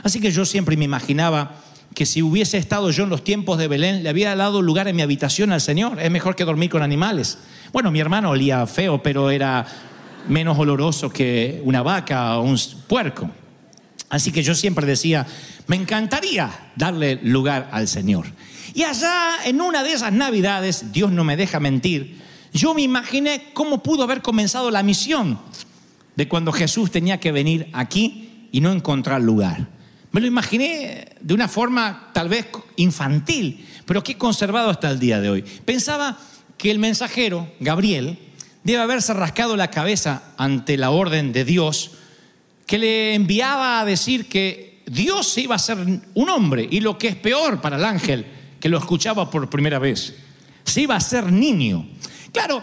Así 0.02 0.18
que 0.18 0.32
yo 0.32 0.44
siempre 0.44 0.76
me 0.76 0.86
imaginaba 0.86 1.54
que 1.94 2.04
si 2.04 2.20
hubiese 2.20 2.58
estado 2.58 2.90
yo 2.90 3.04
en 3.04 3.10
los 3.10 3.22
tiempos 3.22 3.58
de 3.58 3.68
Belén, 3.68 4.02
le 4.02 4.08
había 4.08 4.34
dado 4.34 4.60
lugar 4.60 4.88
en 4.88 4.96
mi 4.96 5.02
habitación 5.02 5.52
al 5.52 5.60
Señor. 5.60 6.00
Es 6.00 6.10
mejor 6.10 6.34
que 6.34 6.44
dormir 6.44 6.68
con 6.68 6.82
animales. 6.82 7.38
Bueno, 7.72 7.92
mi 7.92 8.00
hermano 8.00 8.30
olía 8.30 8.66
feo, 8.66 9.00
pero 9.00 9.30
era 9.30 9.66
menos 10.28 10.58
oloroso 10.58 11.10
que 11.10 11.62
una 11.64 11.82
vaca 11.82 12.38
o 12.38 12.42
un 12.42 12.58
puerco. 12.88 13.30
Así 14.08 14.30
que 14.30 14.42
yo 14.42 14.54
siempre 14.54 14.86
decía, 14.86 15.26
me 15.66 15.76
encantaría 15.76 16.50
darle 16.76 17.18
lugar 17.22 17.68
al 17.72 17.88
Señor. 17.88 18.26
Y 18.74 18.84
allá, 18.84 19.38
en 19.44 19.60
una 19.60 19.82
de 19.82 19.92
esas 19.92 20.12
navidades, 20.12 20.92
Dios 20.92 21.10
no 21.10 21.24
me 21.24 21.36
deja 21.36 21.60
mentir, 21.60 22.20
yo 22.52 22.74
me 22.74 22.82
imaginé 22.82 23.50
cómo 23.52 23.82
pudo 23.82 24.04
haber 24.04 24.22
comenzado 24.22 24.70
la 24.70 24.82
misión 24.82 25.38
de 26.14 26.28
cuando 26.28 26.52
Jesús 26.52 26.90
tenía 26.90 27.20
que 27.20 27.32
venir 27.32 27.68
aquí 27.72 28.48
y 28.52 28.60
no 28.60 28.72
encontrar 28.72 29.20
lugar. 29.20 29.68
Me 30.12 30.20
lo 30.20 30.26
imaginé 30.26 31.16
de 31.20 31.34
una 31.34 31.48
forma 31.48 32.10
tal 32.14 32.28
vez 32.28 32.46
infantil, 32.76 33.66
pero 33.84 34.02
que 34.02 34.12
he 34.12 34.18
conservado 34.18 34.70
hasta 34.70 34.90
el 34.90 34.98
día 34.98 35.20
de 35.20 35.28
hoy. 35.28 35.42
Pensaba 35.42 36.18
que 36.56 36.70
el 36.70 36.78
mensajero, 36.78 37.52
Gabriel, 37.60 38.18
debe 38.64 38.80
haberse 38.80 39.12
rascado 39.12 39.56
la 39.56 39.70
cabeza 39.70 40.22
ante 40.38 40.78
la 40.78 40.90
orden 40.90 41.32
de 41.32 41.44
Dios 41.44 41.92
que 42.66 42.78
le 42.78 43.14
enviaba 43.14 43.80
a 43.80 43.84
decir 43.84 44.28
que 44.28 44.82
Dios 44.86 45.38
iba 45.38 45.54
a 45.54 45.58
ser 45.58 45.78
un 45.78 46.28
hombre 46.28 46.66
y 46.70 46.80
lo 46.80 46.98
que 46.98 47.08
es 47.08 47.16
peor 47.16 47.60
para 47.60 47.76
el 47.76 47.84
ángel 47.84 48.26
que 48.60 48.68
lo 48.68 48.78
escuchaba 48.78 49.30
por 49.30 49.48
primera 49.48 49.78
vez, 49.78 50.14
se 50.64 50.82
iba 50.82 50.96
a 50.96 51.00
ser 51.00 51.30
niño. 51.30 51.86
Claro, 52.32 52.62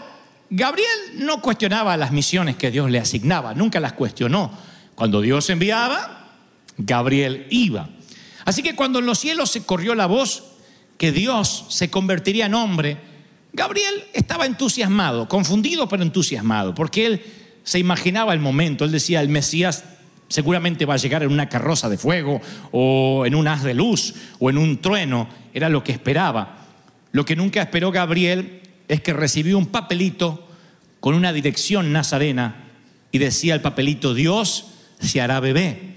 Gabriel 0.50 0.88
no 1.16 1.40
cuestionaba 1.40 1.96
las 1.96 2.12
misiones 2.12 2.56
que 2.56 2.70
Dios 2.70 2.90
le 2.90 2.98
asignaba, 2.98 3.54
nunca 3.54 3.80
las 3.80 3.94
cuestionó. 3.94 4.52
Cuando 4.94 5.20
Dios 5.20 5.48
enviaba, 5.50 6.32
Gabriel 6.76 7.46
iba. 7.50 7.88
Así 8.44 8.62
que 8.62 8.74
cuando 8.74 8.98
en 8.98 9.06
los 9.06 9.18
cielos 9.18 9.50
se 9.50 9.64
corrió 9.64 9.94
la 9.94 10.06
voz 10.06 10.44
que 10.98 11.12
Dios 11.12 11.66
se 11.70 11.90
convertiría 11.90 12.46
en 12.46 12.54
hombre, 12.54 12.98
Gabriel 13.52 14.04
estaba 14.12 14.46
entusiasmado, 14.46 15.28
confundido 15.28 15.88
pero 15.88 16.02
entusiasmado, 16.02 16.74
porque 16.74 17.06
él 17.06 17.22
se 17.62 17.78
imaginaba 17.78 18.32
el 18.32 18.40
momento, 18.40 18.84
él 18.84 18.92
decía, 18.92 19.20
el 19.22 19.28
Mesías 19.28 19.84
seguramente 20.28 20.86
va 20.86 20.94
a 20.94 20.98
llegar 20.98 21.22
en 21.22 21.32
una 21.32 21.48
carroza 21.48 21.88
de 21.88 21.98
fuego 21.98 22.40
o 22.72 23.24
en 23.26 23.34
un 23.34 23.46
haz 23.48 23.62
de 23.62 23.74
luz 23.74 24.14
o 24.38 24.50
en 24.50 24.58
un 24.58 24.78
trueno, 24.78 25.28
era 25.52 25.68
lo 25.68 25.84
que 25.84 25.92
esperaba. 25.92 26.58
Lo 27.12 27.24
que 27.24 27.36
nunca 27.36 27.62
esperó 27.62 27.92
Gabriel 27.92 28.62
es 28.88 29.00
que 29.00 29.12
recibió 29.12 29.58
un 29.58 29.66
papelito 29.66 30.48
con 31.00 31.14
una 31.14 31.32
dirección 31.32 31.92
nazarena 31.92 32.64
y 33.12 33.18
decía 33.18 33.54
el 33.54 33.60
papelito, 33.60 34.14
Dios 34.14 34.66
se 34.98 35.20
hará 35.20 35.40
bebé. 35.40 35.94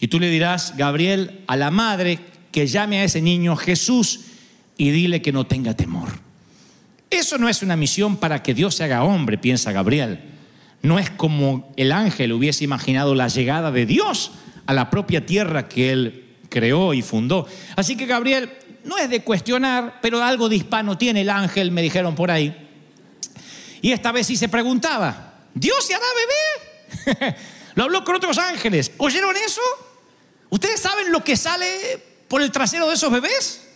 Y 0.00 0.08
tú 0.08 0.18
le 0.20 0.30
dirás, 0.30 0.76
Gabriel, 0.76 1.42
a 1.46 1.56
la 1.56 1.70
madre 1.70 2.18
que 2.52 2.66
llame 2.66 3.00
a 3.00 3.04
ese 3.04 3.20
niño 3.20 3.56
Jesús 3.56 4.20
y 4.76 4.90
dile 4.90 5.22
que 5.22 5.32
no 5.32 5.46
tenga 5.46 5.74
temor. 5.74 6.08
Eso 7.10 7.38
no 7.38 7.48
es 7.48 7.62
una 7.62 7.76
misión 7.76 8.16
para 8.16 8.42
que 8.42 8.54
Dios 8.54 8.74
se 8.74 8.84
haga 8.84 9.04
hombre, 9.04 9.38
piensa 9.38 9.72
Gabriel. 9.72 10.33
No 10.84 10.98
es 10.98 11.08
como 11.08 11.72
el 11.78 11.92
ángel 11.92 12.34
hubiese 12.34 12.62
imaginado 12.62 13.14
la 13.14 13.28
llegada 13.28 13.72
de 13.72 13.86
Dios 13.86 14.32
a 14.66 14.74
la 14.74 14.90
propia 14.90 15.24
tierra 15.24 15.66
que 15.66 15.90
él 15.90 16.36
creó 16.50 16.92
y 16.92 17.00
fundó. 17.00 17.48
Así 17.74 17.96
que 17.96 18.04
Gabriel 18.04 18.52
no 18.84 18.98
es 18.98 19.08
de 19.08 19.24
cuestionar, 19.24 19.98
pero 20.02 20.22
algo 20.22 20.50
de 20.50 20.56
hispano 20.56 20.98
tiene 20.98 21.22
el 21.22 21.30
ángel, 21.30 21.70
me 21.70 21.80
dijeron 21.80 22.14
por 22.14 22.30
ahí. 22.30 22.68
Y 23.80 23.92
esta 23.92 24.12
vez 24.12 24.26
sí 24.26 24.36
se 24.36 24.50
preguntaba, 24.50 25.46
¿Dios 25.54 25.86
se 25.86 25.94
hará 25.94 26.04
bebé? 27.16 27.36
Lo 27.76 27.84
habló 27.84 28.04
con 28.04 28.16
otros 28.16 28.36
ángeles. 28.36 28.92
¿Oyeron 28.98 29.34
eso? 29.38 29.62
¿Ustedes 30.50 30.80
saben 30.80 31.10
lo 31.10 31.24
que 31.24 31.38
sale 31.38 31.66
por 32.28 32.42
el 32.42 32.52
trasero 32.52 32.86
de 32.88 32.94
esos 32.94 33.10
bebés? 33.10 33.68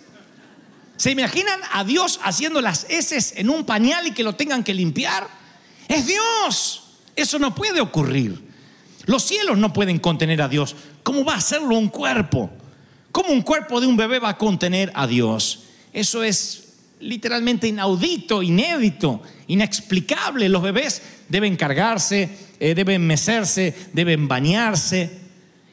¿Se 0.98 1.10
imaginan 1.12 1.58
a 1.72 1.84
Dios 1.84 2.20
haciendo 2.22 2.60
las 2.60 2.84
heces 2.90 3.32
en 3.36 3.48
un 3.48 3.64
pañal 3.64 4.06
y 4.06 4.10
que 4.12 4.22
lo 4.22 4.34
tengan 4.34 4.62
que 4.62 4.74
limpiar? 4.74 5.26
Es 5.88 6.06
Dios. 6.06 6.84
Eso 7.18 7.40
no 7.40 7.52
puede 7.52 7.80
ocurrir. 7.80 8.40
Los 9.06 9.24
cielos 9.24 9.58
no 9.58 9.72
pueden 9.72 9.98
contener 9.98 10.40
a 10.40 10.48
Dios. 10.48 10.76
¿Cómo 11.02 11.24
va 11.24 11.34
a 11.34 11.38
hacerlo 11.38 11.76
un 11.76 11.88
cuerpo? 11.88 12.48
¿Cómo 13.10 13.30
un 13.30 13.42
cuerpo 13.42 13.80
de 13.80 13.88
un 13.88 13.96
bebé 13.96 14.20
va 14.20 14.28
a 14.28 14.38
contener 14.38 14.92
a 14.94 15.08
Dios? 15.08 15.64
Eso 15.92 16.22
es 16.22 16.74
literalmente 17.00 17.66
inaudito, 17.66 18.40
inédito, 18.40 19.20
inexplicable. 19.48 20.48
Los 20.48 20.62
bebés 20.62 21.02
deben 21.28 21.56
cargarse, 21.56 22.30
eh, 22.60 22.76
deben 22.76 23.04
mecerse, 23.04 23.74
deben 23.92 24.28
bañarse. 24.28 25.18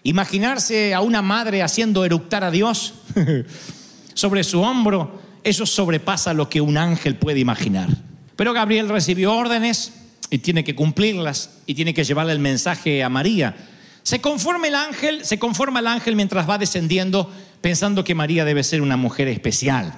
Imaginarse 0.02 0.96
a 0.96 1.02
una 1.02 1.22
madre 1.22 1.62
haciendo 1.62 2.06
eructar 2.06 2.44
a 2.44 2.50
Dios 2.50 2.96
sobre 4.16 4.44
su 4.44 4.62
hombro, 4.62 5.22
eso 5.44 5.68
sobrepasa 5.68 6.34
lo 6.34 6.50
que 6.50 6.60
un 6.60 6.76
ángel 6.76 7.18
puede 7.18 7.40
imaginar. 7.40 7.90
Pero 8.36 8.52
Gabriel 8.52 8.90
recibió 8.90 9.36
órdenes 9.36 9.94
y 10.30 10.40
tiene 10.40 10.64
que 10.64 10.76
cumplirlas 10.76 11.52
y 11.66 11.76
tiene 11.76 11.94
que 11.94 12.04
llevarle 12.04 12.34
el 12.34 12.40
mensaje 12.40 13.04
a 13.04 13.10
María. 13.10 13.56
Se 14.04 14.22
conforma 14.22 14.68
el 14.68 14.76
ángel, 14.76 15.26
se 15.26 15.40
conforma 15.40 15.80
el 15.80 15.88
ángel 15.88 16.16
mientras 16.16 16.50
va 16.50 16.58
descendiendo 16.58 17.32
pensando 17.62 18.04
que 18.04 18.16
María 18.16 18.46
debe 18.46 18.64
ser 18.64 18.82
una 18.82 18.98
mujer 18.98 19.28
especial, 19.28 19.94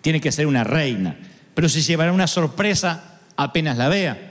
tiene 0.00 0.20
que 0.20 0.30
ser 0.30 0.46
una 0.46 0.62
reina, 0.62 1.16
pero 1.54 1.68
si 1.68 1.80
llevará 1.82 2.12
una 2.12 2.28
sorpresa 2.28 3.20
apenas 3.36 3.76
la 3.76 3.88
vea. 3.88 4.26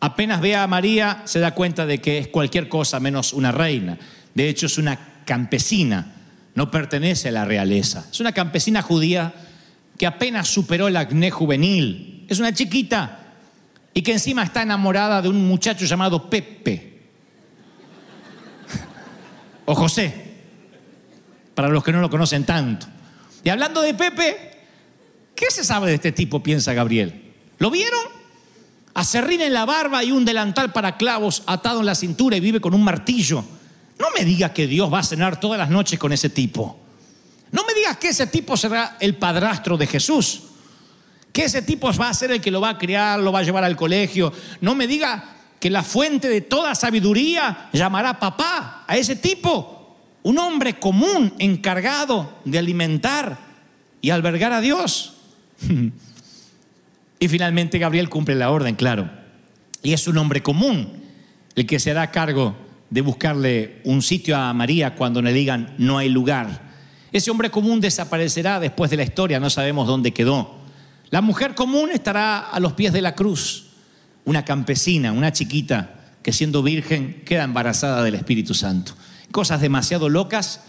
Apenas 0.00 0.40
vea 0.40 0.62
a 0.62 0.68
María 0.68 1.22
se 1.24 1.40
da 1.40 1.54
cuenta 1.54 1.84
de 1.84 1.98
que 1.98 2.18
es 2.18 2.28
cualquier 2.28 2.68
cosa 2.68 3.00
menos 3.00 3.32
una 3.32 3.52
reina. 3.52 3.98
De 4.34 4.48
hecho 4.48 4.66
es 4.66 4.78
una 4.78 5.22
campesina, 5.24 6.14
no 6.54 6.70
pertenece 6.70 7.28
a 7.28 7.32
la 7.32 7.44
realeza. 7.44 8.06
Es 8.10 8.20
una 8.20 8.32
campesina 8.32 8.80
judía 8.80 9.34
que 9.98 10.06
apenas 10.06 10.48
superó 10.48 10.88
el 10.88 10.96
acné 10.96 11.30
juvenil. 11.30 12.24
Es 12.28 12.38
una 12.38 12.54
chiquita 12.54 13.17
y 13.94 14.02
que 14.02 14.12
encima 14.12 14.42
está 14.42 14.62
enamorada 14.62 15.22
de 15.22 15.28
un 15.28 15.46
muchacho 15.46 15.84
llamado 15.84 16.28
Pepe 16.28 17.00
o 19.64 19.74
José, 19.74 20.14
para 21.54 21.68
los 21.68 21.84
que 21.84 21.92
no 21.92 22.00
lo 22.00 22.08
conocen 22.08 22.46
tanto. 22.46 22.86
Y 23.44 23.48
hablando 23.50 23.82
de 23.82 23.94
Pepe, 23.94 24.58
¿qué 25.34 25.46
se 25.50 25.64
sabe 25.64 25.88
de 25.88 25.94
este 25.94 26.12
tipo? 26.12 26.42
Piensa 26.42 26.72
Gabriel. 26.72 27.34
¿Lo 27.58 27.70
vieron? 27.70 28.00
Acerrín 28.94 29.42
en 29.42 29.52
la 29.52 29.64
barba 29.64 30.02
y 30.02 30.10
un 30.10 30.24
delantal 30.24 30.72
para 30.72 30.96
clavos 30.96 31.42
atado 31.46 31.80
en 31.80 31.86
la 31.86 31.94
cintura 31.94 32.36
y 32.36 32.40
vive 32.40 32.60
con 32.60 32.74
un 32.74 32.82
martillo. 32.82 33.44
No 33.98 34.06
me 34.16 34.24
digas 34.24 34.52
que 34.52 34.66
Dios 34.66 34.92
va 34.92 35.00
a 35.00 35.04
cenar 35.04 35.38
todas 35.38 35.58
las 35.58 35.70
noches 35.70 35.98
con 35.98 36.12
ese 36.12 36.30
tipo. 36.30 36.80
No 37.50 37.64
me 37.64 37.74
digas 37.74 37.96
que 37.96 38.08
ese 38.08 38.26
tipo 38.26 38.56
será 38.56 38.96
el 39.00 39.16
padrastro 39.16 39.76
de 39.76 39.86
Jesús. 39.86 40.42
Que 41.38 41.44
ese 41.44 41.62
tipo 41.62 41.92
va 41.92 42.08
a 42.08 42.14
ser 42.14 42.32
el 42.32 42.40
que 42.40 42.50
lo 42.50 42.60
va 42.60 42.70
a 42.70 42.78
criar, 42.78 43.20
lo 43.20 43.30
va 43.30 43.38
a 43.38 43.42
llevar 43.44 43.62
al 43.62 43.76
colegio. 43.76 44.32
No 44.60 44.74
me 44.74 44.88
diga 44.88 45.36
que 45.60 45.70
la 45.70 45.84
fuente 45.84 46.28
de 46.28 46.40
toda 46.40 46.74
sabiduría 46.74 47.68
llamará 47.72 48.18
papá 48.18 48.82
a 48.88 48.96
ese 48.96 49.14
tipo, 49.14 49.96
un 50.24 50.36
hombre 50.40 50.80
común 50.80 51.32
encargado 51.38 52.40
de 52.44 52.58
alimentar 52.58 53.38
y 54.00 54.10
albergar 54.10 54.52
a 54.52 54.60
Dios. 54.60 55.14
y 57.20 57.28
finalmente 57.28 57.78
Gabriel 57.78 58.08
cumple 58.08 58.34
la 58.34 58.50
orden, 58.50 58.74
claro. 58.74 59.08
Y 59.84 59.92
es 59.92 60.08
un 60.08 60.18
hombre 60.18 60.42
común 60.42 61.04
el 61.54 61.66
que 61.66 61.78
se 61.78 61.92
hará 61.92 62.10
cargo 62.10 62.56
de 62.90 63.00
buscarle 63.00 63.80
un 63.84 64.02
sitio 64.02 64.36
a 64.36 64.52
María 64.54 64.96
cuando 64.96 65.22
le 65.22 65.32
digan 65.32 65.76
no 65.78 65.98
hay 65.98 66.08
lugar. 66.08 66.62
Ese 67.12 67.30
hombre 67.30 67.48
común 67.48 67.80
desaparecerá 67.80 68.58
después 68.58 68.90
de 68.90 68.96
la 68.96 69.04
historia, 69.04 69.38
no 69.38 69.50
sabemos 69.50 69.86
dónde 69.86 70.12
quedó. 70.12 70.57
La 71.10 71.20
mujer 71.20 71.54
común 71.54 71.90
estará 71.92 72.38
a 72.38 72.60
los 72.60 72.74
pies 72.74 72.92
de 72.92 73.02
la 73.02 73.14
cruz 73.14 73.66
una 74.24 74.44
campesina, 74.44 75.12
una 75.12 75.32
chiquita 75.32 75.94
que 76.22 76.32
siendo 76.32 76.62
virgen 76.62 77.22
queda 77.24 77.44
embarazada 77.44 78.02
del 78.02 78.14
Espíritu 78.14 78.52
Santo. 78.52 78.92
Cosas 79.32 79.60
demasiado 79.60 80.10
locas 80.10 80.60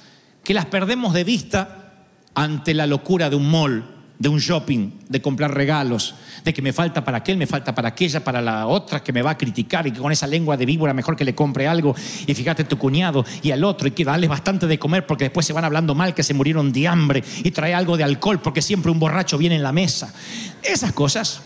que 0.43 0.54
las 0.54 0.65
perdemos 0.65 1.13
de 1.13 1.25
vista 1.25 2.06
ante 2.36 2.73
la 2.73 2.88
locura 2.88 3.30
de 3.30 3.36
un 3.36 3.52
mall, 3.52 3.84
de 4.19 4.27
un 4.27 4.39
shopping, 4.39 4.91
de 5.08 5.21
comprar 5.21 5.53
regalos, 5.53 6.13
de 6.43 6.53
que 6.53 6.62
me 6.62 6.73
falta 6.73 7.05
para 7.05 7.19
aquel, 7.19 7.38
me 7.38 7.47
falta 7.47 7.73
para 7.73 7.88
aquella, 7.88 8.21
para 8.21 8.41
la 8.41 8.67
otra 8.67 9.01
que 9.01 9.13
me 9.13 9.21
va 9.21 9.32
a 9.32 9.38
criticar 9.38 9.88
y 9.88 9.91
que 9.91 9.99
con 9.99 10.12
esa 10.12 10.27
lengua 10.27 10.58
de 10.58 10.65
víbora 10.65 10.93
mejor 10.93 11.15
que 11.15 11.23
le 11.23 11.34
compre 11.34 11.69
algo 11.69 11.95
y 12.27 12.34
fíjate 12.34 12.65
tu 12.65 12.77
cuñado 12.77 13.25
y 13.41 13.51
al 13.51 13.63
otro 13.63 13.88
y 13.88 13.91
que 13.91 14.03
darle 14.03 14.27
bastante 14.27 14.67
de 14.67 14.77
comer 14.77 15.08
porque 15.08 15.23
después 15.25 15.45
se 15.45 15.53
van 15.53 15.63
hablando 15.63 15.95
mal 15.95 16.13
que 16.13 16.23
se 16.23 16.34
murieron 16.34 16.73
de 16.73 16.86
hambre 16.89 17.23
y 17.43 17.51
trae 17.51 17.73
algo 17.73 17.95
de 17.95 18.03
alcohol 18.03 18.41
porque 18.41 18.62
siempre 18.62 18.91
un 18.91 18.99
borracho 18.99 19.38
viene 19.38 19.55
en 19.55 19.63
la 19.63 19.71
mesa. 19.71 20.13
Esas 20.62 20.91
cosas 20.91 21.41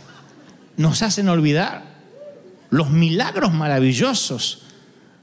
nos 0.75 1.03
hacen 1.03 1.29
olvidar 1.29 1.83
los 2.71 2.89
milagros 2.89 3.53
maravillosos, 3.53 4.63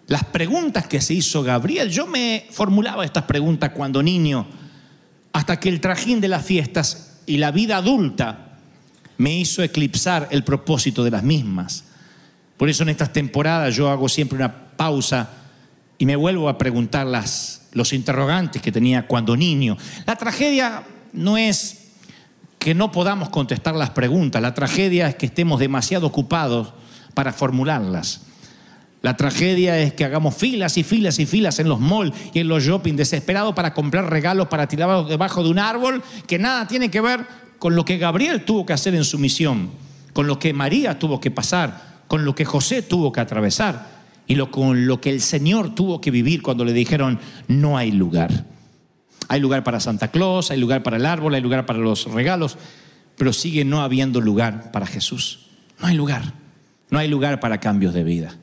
las 0.06 0.22
preguntas 0.22 0.86
que 0.86 1.00
se 1.00 1.14
hizo 1.14 1.42
Gabriel. 1.42 1.90
Yo 1.90 2.06
me 2.06 2.46
formulaba 2.52 3.04
estas 3.04 3.24
preguntas 3.24 3.70
cuando 3.70 4.04
niño, 4.04 4.46
hasta 5.32 5.58
que 5.58 5.68
el 5.68 5.80
trajín 5.80 6.20
de 6.20 6.28
las 6.28 6.44
fiestas 6.44 7.09
y 7.26 7.38
la 7.38 7.50
vida 7.50 7.76
adulta 7.76 8.58
me 9.18 9.36
hizo 9.36 9.62
eclipsar 9.62 10.28
el 10.30 10.44
propósito 10.44 11.04
de 11.04 11.10
las 11.10 11.22
mismas. 11.22 11.84
Por 12.56 12.68
eso 12.68 12.82
en 12.82 12.88
estas 12.88 13.12
temporadas 13.12 13.74
yo 13.74 13.90
hago 13.90 14.08
siempre 14.08 14.36
una 14.36 14.54
pausa 14.76 15.30
y 15.98 16.06
me 16.06 16.16
vuelvo 16.16 16.48
a 16.48 16.56
preguntar 16.56 17.06
las, 17.06 17.68
los 17.72 17.92
interrogantes 17.92 18.62
que 18.62 18.72
tenía 18.72 19.06
cuando 19.06 19.36
niño. 19.36 19.76
La 20.06 20.16
tragedia 20.16 20.82
no 21.12 21.36
es 21.36 21.88
que 22.58 22.74
no 22.74 22.92
podamos 22.92 23.30
contestar 23.30 23.74
las 23.74 23.90
preguntas, 23.90 24.40
la 24.40 24.54
tragedia 24.54 25.08
es 25.08 25.14
que 25.14 25.26
estemos 25.26 25.60
demasiado 25.60 26.06
ocupados 26.06 26.72
para 27.14 27.32
formularlas. 27.32 28.22
La 29.02 29.16
tragedia 29.16 29.78
es 29.78 29.94
que 29.94 30.04
hagamos 30.04 30.36
filas 30.36 30.76
y 30.76 30.84
filas 30.84 31.18
y 31.18 31.26
filas 31.26 31.58
en 31.58 31.68
los 31.68 31.80
malls 31.80 32.14
y 32.34 32.40
en 32.40 32.48
los 32.48 32.62
shopping 32.62 32.96
desesperados 32.96 33.54
para 33.54 33.72
comprar 33.72 34.10
regalos 34.10 34.48
para 34.48 34.68
tirarlos 34.68 35.08
debajo 35.08 35.42
de 35.42 35.50
un 35.50 35.58
árbol 35.58 36.02
que 36.26 36.38
nada 36.38 36.66
tiene 36.66 36.90
que 36.90 37.00
ver 37.00 37.26
con 37.58 37.74
lo 37.74 37.84
que 37.84 37.98
Gabriel 37.98 38.44
tuvo 38.44 38.66
que 38.66 38.74
hacer 38.74 38.94
en 38.94 39.04
su 39.04 39.18
misión, 39.18 39.70
con 40.12 40.26
lo 40.26 40.38
que 40.38 40.52
María 40.52 40.98
tuvo 40.98 41.20
que 41.20 41.30
pasar, 41.30 42.02
con 42.08 42.24
lo 42.24 42.34
que 42.34 42.44
José 42.44 42.82
tuvo 42.82 43.12
que 43.12 43.20
atravesar 43.20 44.00
y 44.26 44.36
con 44.46 44.86
lo 44.86 45.00
que 45.00 45.10
el 45.10 45.20
Señor 45.20 45.74
tuvo 45.74 46.00
que 46.00 46.10
vivir 46.10 46.42
cuando 46.42 46.64
le 46.64 46.72
dijeron 46.72 47.18
no 47.48 47.76
hay 47.76 47.90
lugar. 47.90 48.44
Hay 49.28 49.40
lugar 49.40 49.64
para 49.64 49.80
Santa 49.80 50.08
Claus, 50.08 50.50
hay 50.50 50.58
lugar 50.58 50.82
para 50.82 50.96
el 50.98 51.06
árbol, 51.06 51.34
hay 51.34 51.40
lugar 51.40 51.66
para 51.66 51.78
los 51.78 52.04
regalos, 52.12 52.56
pero 53.16 53.32
sigue 53.32 53.64
no 53.64 53.80
habiendo 53.80 54.20
lugar 54.20 54.72
para 54.72 54.86
Jesús. 54.86 55.46
No 55.80 55.88
hay 55.88 55.96
lugar. 55.96 56.32
No 56.90 56.98
hay 56.98 57.08
lugar 57.08 57.40
para 57.40 57.58
cambios 57.58 57.94
de 57.94 58.04
vida. 58.04 58.36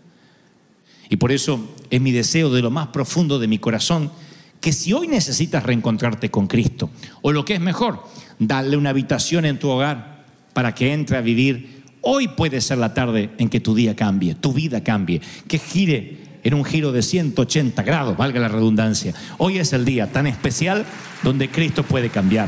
Y 1.10 1.18
por 1.18 1.32
eso 1.32 1.74
es 1.90 2.02
mi 2.02 2.12
deseo 2.12 2.50
de 2.50 2.62
lo 2.62 2.72
más 2.72 2.88
profundo 2.88 3.40
de 3.40 3.48
mi 3.48 3.60
corazón 3.60 4.12
que 4.60 4.74
si 4.74 4.94
hoy 4.94 5.08
necesitas 5.08 5.64
reencontrarte 5.64 6.32
con 6.32 6.48
Cristo, 6.48 6.90
o 7.22 7.32
lo 7.32 7.46
que 7.46 7.54
es 7.54 7.60
mejor, 7.60 8.04
darle 8.40 8.78
una 8.78 8.90
habitación 8.90 9.46
en 9.46 9.60
tu 9.60 9.70
hogar 9.70 10.26
para 10.54 10.74
que 10.74 10.94
entre 10.94 11.18
a 11.18 11.22
vivir, 11.22 11.84
hoy 12.02 12.28
puede 12.28 12.62
ser 12.62 12.80
la 12.80 12.94
tarde 12.94 13.30
en 13.38 13.50
que 13.50 13.60
tu 13.60 13.76
día 13.76 13.96
cambie, 13.96 14.36
tu 14.36 14.54
vida 14.54 14.84
cambie, 14.84 15.22
que 15.48 15.60
gire 15.60 16.18
en 16.44 16.54
un 16.54 16.64
giro 16.64 16.92
de 16.92 17.02
180 17.02 17.84
grados, 17.84 18.18
valga 18.18 18.40
la 18.40 18.48
redundancia. 18.48 19.14
Hoy 19.38 19.60
es 19.60 19.74
el 19.74 19.86
día 19.86 20.12
tan 20.12 20.28
especial 20.28 20.86
donde 21.22 21.50
Cristo 21.50 21.84
puede 21.84 22.10
cambiar. 22.10 22.48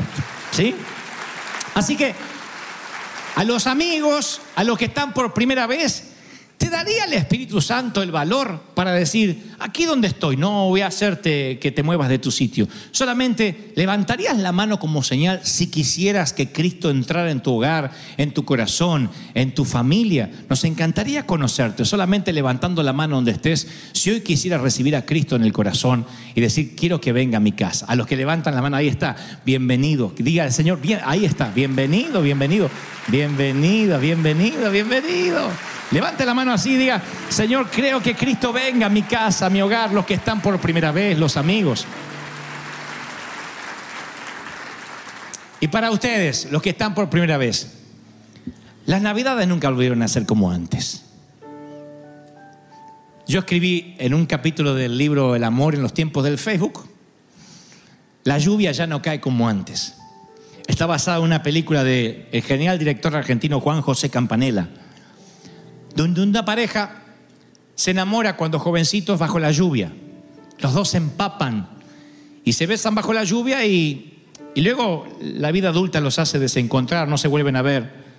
¿Sí? 0.51 0.73
Así 1.75 1.95
que 1.95 2.13
a 3.35 3.43
los 3.43 3.67
amigos, 3.67 4.41
a 4.55 4.63
los 4.63 4.77
que 4.77 4.85
están 4.85 5.13
por 5.13 5.33
primera 5.33 5.67
vez, 5.67 6.08
¿te 6.69 6.75
daría 6.75 7.05
el 7.05 7.13
Espíritu 7.13 7.61
Santo 7.61 8.03
el 8.03 8.11
valor 8.11 8.61
para 8.75 8.91
decir, 8.91 9.53
aquí 9.57 9.85
donde 9.85 10.07
estoy, 10.07 10.37
no 10.37 10.67
voy 10.67 10.81
a 10.81 10.87
hacerte 10.87 11.57
que 11.57 11.71
te 11.71 11.81
muevas 11.81 12.09
de 12.09 12.19
tu 12.19 12.29
sitio? 12.29 12.67
Solamente 12.91 13.71
levantarías 13.75 14.37
la 14.37 14.51
mano 14.51 14.77
como 14.77 15.01
señal 15.01 15.41
si 15.43 15.71
quisieras 15.71 16.31
que 16.31 16.51
Cristo 16.51 16.91
entrara 16.91 17.31
en 17.31 17.41
tu 17.41 17.55
hogar, 17.55 17.91
en 18.17 18.35
tu 18.35 18.45
corazón, 18.45 19.09
en 19.33 19.55
tu 19.55 19.65
familia. 19.65 20.29
Nos 20.47 20.63
encantaría 20.63 21.25
conocerte, 21.25 21.85
solamente 21.85 22.33
levantando 22.33 22.83
la 22.83 22.93
mano 22.93 23.15
donde 23.15 23.31
estés, 23.31 23.67
si 23.93 24.11
hoy 24.11 24.21
quisieras 24.21 24.61
recibir 24.61 24.95
a 24.95 25.07
Cristo 25.07 25.35
en 25.35 25.45
el 25.45 25.53
corazón 25.53 26.05
y 26.35 26.41
decir, 26.41 26.75
quiero 26.75 27.01
que 27.01 27.13
venga 27.13 27.37
a 27.37 27.41
mi 27.41 27.53
casa. 27.53 27.87
A 27.87 27.95
los 27.95 28.05
que 28.05 28.15
levantan 28.15 28.53
la 28.53 28.61
mano, 28.61 28.77
ahí 28.77 28.87
está, 28.87 29.15
bienvenido. 29.43 30.13
Diga 30.15 30.45
el 30.45 30.51
Señor, 30.51 30.79
ahí 31.03 31.25
está, 31.25 31.49
bienvenido, 31.49 32.21
bienvenido, 32.21 32.69
bienvenido, 33.07 33.99
bienvenido, 33.99 34.69
bienvenido. 34.69 35.49
Levante 35.91 36.23
la 36.23 36.35
mano 36.35 36.53
así 36.53 36.73
y 36.73 36.77
diga, 36.77 37.01
Señor, 37.29 37.69
creo 37.71 38.01
que 38.01 38.15
Cristo 38.15 38.53
venga 38.53 38.85
a 38.85 38.89
mi 38.89 39.01
casa, 39.01 39.47
a 39.47 39.49
mi 39.49 39.61
hogar, 39.61 39.91
los 39.91 40.05
que 40.05 40.13
están 40.13 40.39
por 40.39 40.59
primera 40.59 40.91
vez, 40.91 41.17
los 41.17 41.35
amigos. 41.35 41.85
Y 45.59 45.67
para 45.67 45.89
ustedes, 45.89 46.51
los 46.51 46.61
que 46.61 46.69
están 46.69 46.93
por 46.93 47.09
primera 47.09 47.37
vez, 47.37 47.79
las 48.85 49.01
navidades 49.01 49.47
nunca 49.47 49.69
volvieron 49.69 50.03
a 50.03 50.07
ser 50.07 50.27
como 50.27 50.51
antes. 50.51 51.05
Yo 53.27 53.39
escribí 53.39 53.95
en 53.97 54.13
un 54.13 54.25
capítulo 54.25 54.75
del 54.75 54.97
libro 54.97 55.35
El 55.35 55.43
amor 55.43 55.73
en 55.73 55.81
los 55.81 55.93
tiempos 55.93 56.23
del 56.23 56.37
Facebook, 56.37 56.87
la 58.23 58.37
lluvia 58.37 58.71
ya 58.71 58.85
no 58.85 59.01
cae 59.01 59.19
como 59.19 59.49
antes. 59.49 59.95
Está 60.67 60.85
basada 60.85 61.17
en 61.17 61.23
una 61.23 61.41
película 61.41 61.83
del 61.83 62.27
el 62.31 62.43
genial 62.43 62.77
director 62.77 63.15
argentino 63.15 63.59
Juan 63.59 63.81
José 63.81 64.11
Campanella 64.11 64.69
donde 65.95 66.21
una 66.21 66.45
pareja 66.45 67.03
se 67.75 67.91
enamora 67.91 68.35
cuando 68.35 68.59
jovencitos 68.59 69.17
bajo 69.19 69.39
la 69.39 69.51
lluvia. 69.51 69.91
Los 70.59 70.73
dos 70.73 70.89
se 70.89 70.97
empapan 70.97 71.69
y 72.43 72.53
se 72.53 72.67
besan 72.67 72.95
bajo 72.95 73.13
la 73.13 73.23
lluvia 73.23 73.65
y, 73.65 74.25
y 74.53 74.61
luego 74.61 75.07
la 75.21 75.51
vida 75.51 75.69
adulta 75.69 76.01
los 76.01 76.19
hace 76.19 76.39
desencontrar, 76.39 77.07
no 77.07 77.17
se 77.17 77.27
vuelven 77.27 77.55
a 77.55 77.61
ver. 77.61 78.09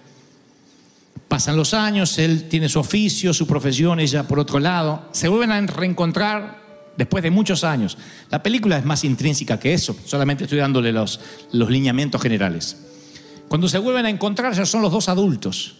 Pasan 1.28 1.56
los 1.56 1.74
años, 1.74 2.18
él 2.18 2.48
tiene 2.48 2.68
su 2.68 2.80
oficio, 2.80 3.32
su 3.34 3.46
profesión, 3.46 4.00
ella 4.00 4.26
por 4.26 4.38
otro 4.38 4.58
lado. 4.58 5.08
Se 5.12 5.28
vuelven 5.28 5.52
a 5.52 5.60
reencontrar 5.60 6.60
después 6.96 7.22
de 7.22 7.30
muchos 7.30 7.62
años. 7.62 7.98
La 8.30 8.42
película 8.42 8.78
es 8.78 8.84
más 8.84 9.04
intrínseca 9.04 9.60
que 9.60 9.72
eso, 9.72 9.96
solamente 10.06 10.44
estoy 10.44 10.58
dándole 10.58 10.92
los, 10.92 11.20
los 11.52 11.70
lineamientos 11.70 12.20
generales. 12.20 12.76
Cuando 13.48 13.68
se 13.68 13.78
vuelven 13.78 14.06
a 14.06 14.10
encontrar 14.10 14.54
ya 14.54 14.64
son 14.64 14.82
los 14.82 14.92
dos 14.92 15.08
adultos. 15.08 15.76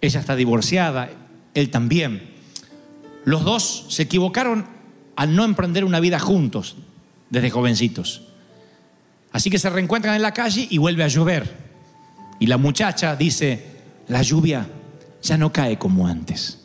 Ella 0.00 0.20
está 0.20 0.36
divorciada, 0.36 1.10
él 1.54 1.70
también. 1.70 2.30
Los 3.24 3.44
dos 3.44 3.86
se 3.88 4.02
equivocaron 4.02 4.66
al 5.16 5.34
no 5.34 5.44
emprender 5.44 5.84
una 5.84 6.00
vida 6.00 6.18
juntos 6.18 6.76
desde 7.28 7.50
jovencitos. 7.50 8.22
Así 9.32 9.50
que 9.50 9.58
se 9.58 9.70
reencuentran 9.70 10.16
en 10.16 10.22
la 10.22 10.34
calle 10.34 10.66
y 10.68 10.78
vuelve 10.78 11.04
a 11.04 11.08
llover. 11.08 11.70
Y 12.38 12.46
la 12.46 12.56
muchacha 12.56 13.16
dice, 13.16 13.66
la 14.08 14.22
lluvia 14.22 14.66
ya 15.22 15.36
no 15.36 15.52
cae 15.52 15.78
como 15.78 16.06
antes. 16.06 16.58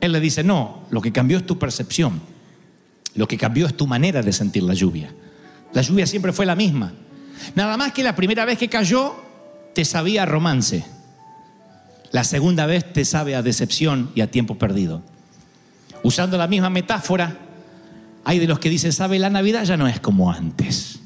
Él 0.00 0.12
le 0.12 0.20
dice, 0.20 0.42
no, 0.42 0.84
lo 0.90 1.00
que 1.00 1.12
cambió 1.12 1.38
es 1.38 1.46
tu 1.46 1.58
percepción. 1.58 2.20
Lo 3.14 3.28
que 3.28 3.36
cambió 3.36 3.66
es 3.66 3.76
tu 3.76 3.86
manera 3.86 4.22
de 4.22 4.32
sentir 4.32 4.62
la 4.62 4.74
lluvia. 4.74 5.12
La 5.72 5.82
lluvia 5.82 6.06
siempre 6.06 6.32
fue 6.32 6.46
la 6.46 6.54
misma. 6.54 6.92
Nada 7.54 7.76
más 7.76 7.92
que 7.92 8.02
la 8.02 8.16
primera 8.16 8.44
vez 8.44 8.58
que 8.58 8.68
cayó 8.68 9.14
te 9.74 9.84
sabía 9.84 10.24
romance. 10.24 10.84
La 12.12 12.24
segunda 12.24 12.66
vez 12.66 12.92
te 12.92 13.04
sabe 13.04 13.36
a 13.36 13.42
decepción 13.42 14.10
y 14.14 14.20
a 14.20 14.30
tiempo 14.30 14.58
perdido. 14.58 15.02
Usando 16.02 16.38
la 16.38 16.48
misma 16.48 16.70
metáfora, 16.70 17.38
hay 18.24 18.38
de 18.38 18.46
los 18.46 18.58
que 18.58 18.70
dicen, 18.70 18.92
sabe, 18.92 19.18
la 19.18 19.30
Navidad 19.30 19.64
ya 19.64 19.76
no 19.76 19.86
es 19.86 20.00
como 20.00 20.32
antes. 20.32 21.00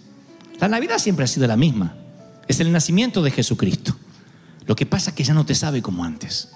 La 0.60 0.68
Navidad 0.68 0.98
siempre 0.98 1.24
ha 1.24 1.28
sido 1.28 1.46
la 1.46 1.56
misma. 1.56 1.94
Es 2.48 2.60
el 2.60 2.72
nacimiento 2.72 3.22
de 3.22 3.30
Jesucristo. 3.30 3.96
Lo 4.66 4.76
que 4.76 4.86
pasa 4.86 5.10
es 5.10 5.16
que 5.16 5.24
ya 5.24 5.34
no 5.34 5.44
te 5.44 5.54
sabe 5.54 5.82
como 5.82 6.04
antes. 6.04 6.50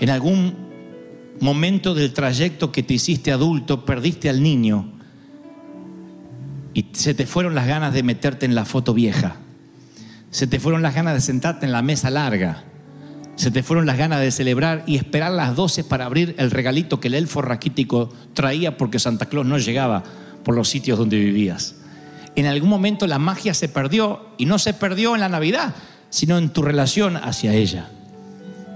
En 0.00 0.10
algún 0.10 0.56
momento 1.40 1.94
del 1.94 2.12
trayecto 2.12 2.72
que 2.72 2.82
te 2.82 2.94
hiciste 2.94 3.32
adulto, 3.32 3.84
perdiste 3.84 4.28
al 4.28 4.42
niño 4.42 4.92
y 6.74 6.86
se 6.92 7.14
te 7.14 7.26
fueron 7.26 7.54
las 7.54 7.66
ganas 7.66 7.92
de 7.92 8.02
meterte 8.02 8.46
en 8.46 8.54
la 8.54 8.64
foto 8.64 8.94
vieja. 8.94 9.36
Se 10.30 10.46
te 10.46 10.58
fueron 10.58 10.82
las 10.82 10.94
ganas 10.94 11.14
de 11.14 11.20
sentarte 11.20 11.66
en 11.66 11.72
la 11.72 11.82
mesa 11.82 12.10
larga. 12.10 12.64
Se 13.36 13.50
te 13.50 13.62
fueron 13.62 13.86
las 13.86 13.96
ganas 13.96 14.20
de 14.20 14.30
celebrar 14.30 14.84
y 14.86 14.96
esperar 14.96 15.32
las 15.32 15.56
12 15.56 15.84
para 15.84 16.04
abrir 16.04 16.34
el 16.38 16.50
regalito 16.50 17.00
que 17.00 17.08
el 17.08 17.14
elfo 17.14 17.42
raquítico 17.42 18.12
traía 18.34 18.76
porque 18.76 18.98
Santa 18.98 19.26
Claus 19.26 19.46
no 19.46 19.58
llegaba 19.58 20.02
por 20.44 20.54
los 20.54 20.68
sitios 20.68 20.98
donde 20.98 21.18
vivías. 21.18 21.76
En 22.36 22.46
algún 22.46 22.70
momento 22.70 23.06
la 23.06 23.18
magia 23.18 23.54
se 23.54 23.68
perdió 23.68 24.26
y 24.38 24.46
no 24.46 24.58
se 24.58 24.74
perdió 24.74 25.14
en 25.14 25.20
la 25.20 25.28
Navidad, 25.28 25.74
sino 26.10 26.38
en 26.38 26.50
tu 26.50 26.62
relación 26.62 27.16
hacia 27.16 27.54
ella. 27.54 27.88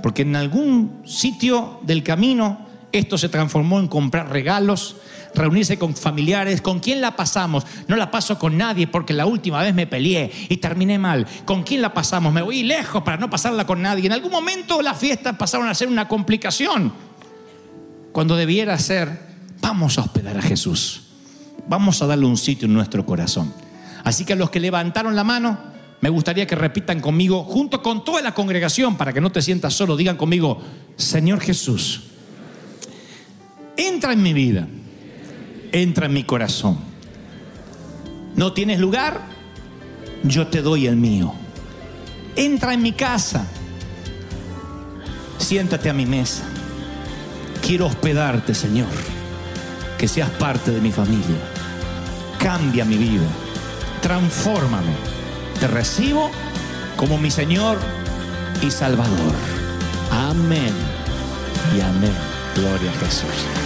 Porque 0.02 0.22
en 0.22 0.36
algún 0.36 1.02
sitio 1.04 1.80
del 1.82 2.02
camino 2.02 2.66
esto 2.92 3.18
se 3.18 3.28
transformó 3.28 3.78
en 3.78 3.88
comprar 3.88 4.30
regalos, 4.30 4.96
reunirse 5.36 5.78
con 5.78 5.94
familiares. 5.94 6.60
¿Con 6.60 6.80
quién 6.80 7.00
la 7.00 7.14
pasamos? 7.14 7.64
No 7.86 7.96
la 7.96 8.10
paso 8.10 8.38
con 8.38 8.56
nadie 8.56 8.86
porque 8.86 9.12
la 9.12 9.26
última 9.26 9.62
vez 9.62 9.74
me 9.74 9.86
peleé 9.86 10.30
y 10.48 10.56
terminé 10.56 10.98
mal. 10.98 11.26
¿Con 11.44 11.62
quién 11.62 11.82
la 11.82 11.94
pasamos? 11.94 12.32
Me 12.32 12.42
voy 12.42 12.62
lejos 12.62 13.02
para 13.02 13.16
no 13.16 13.30
pasarla 13.30 13.66
con 13.66 13.82
nadie. 13.82 14.06
En 14.06 14.12
algún 14.12 14.32
momento 14.32 14.82
las 14.82 14.98
fiestas 14.98 15.36
pasaron 15.36 15.68
a 15.68 15.74
ser 15.74 15.88
una 15.88 16.08
complicación. 16.08 16.92
Cuando 18.12 18.36
debiera 18.36 18.78
ser, 18.78 19.20
vamos 19.60 19.98
a 19.98 20.02
hospedar 20.02 20.36
a 20.38 20.42
Jesús. 20.42 21.02
Vamos 21.68 22.00
a 22.02 22.06
darle 22.06 22.26
un 22.26 22.36
sitio 22.36 22.66
en 22.66 22.74
nuestro 22.74 23.04
corazón. 23.04 23.52
Así 24.04 24.24
que 24.24 24.32
a 24.32 24.36
los 24.36 24.50
que 24.50 24.60
levantaron 24.60 25.16
la 25.16 25.24
mano, 25.24 25.58
me 26.00 26.10
gustaría 26.10 26.46
que 26.46 26.54
repitan 26.54 27.00
conmigo, 27.00 27.44
junto 27.44 27.82
con 27.82 28.04
toda 28.04 28.22
la 28.22 28.34
congregación, 28.34 28.96
para 28.96 29.12
que 29.12 29.20
no 29.20 29.32
te 29.32 29.42
sientas 29.42 29.74
solo, 29.74 29.96
digan 29.96 30.16
conmigo, 30.16 30.60
Señor 30.96 31.40
Jesús, 31.40 32.04
entra 33.76 34.12
en 34.12 34.22
mi 34.22 34.32
vida, 34.32 34.68
entra 35.72 36.06
en 36.06 36.12
mi 36.12 36.24
corazón. 36.24 36.78
¿No 38.34 38.52
tienes 38.52 38.78
lugar? 38.78 39.20
Yo 40.22 40.48
te 40.48 40.62
doy 40.62 40.86
el 40.86 40.96
mío. 40.96 41.32
Entra 42.36 42.74
en 42.74 42.82
mi 42.82 42.92
casa, 42.92 43.46
siéntate 45.38 45.88
a 45.88 45.94
mi 45.94 46.04
mesa. 46.04 46.44
Quiero 47.66 47.86
hospedarte, 47.86 48.54
Señor, 48.54 48.88
que 49.96 50.06
seas 50.06 50.30
parte 50.30 50.70
de 50.70 50.80
mi 50.80 50.92
familia. 50.92 51.38
Cambia 52.38 52.84
mi 52.84 52.98
vida, 52.98 53.26
transfórmame. 54.02 54.92
Te 55.58 55.66
recibo 55.66 56.30
como 56.96 57.16
mi 57.16 57.30
Señor 57.30 57.78
y 58.62 58.70
Salvador. 58.70 59.34
Amén 60.10 60.74
y 61.76 61.80
amén. 61.80 62.12
Gloria 62.54 62.90
a 62.90 63.04
Jesús. 63.04 63.65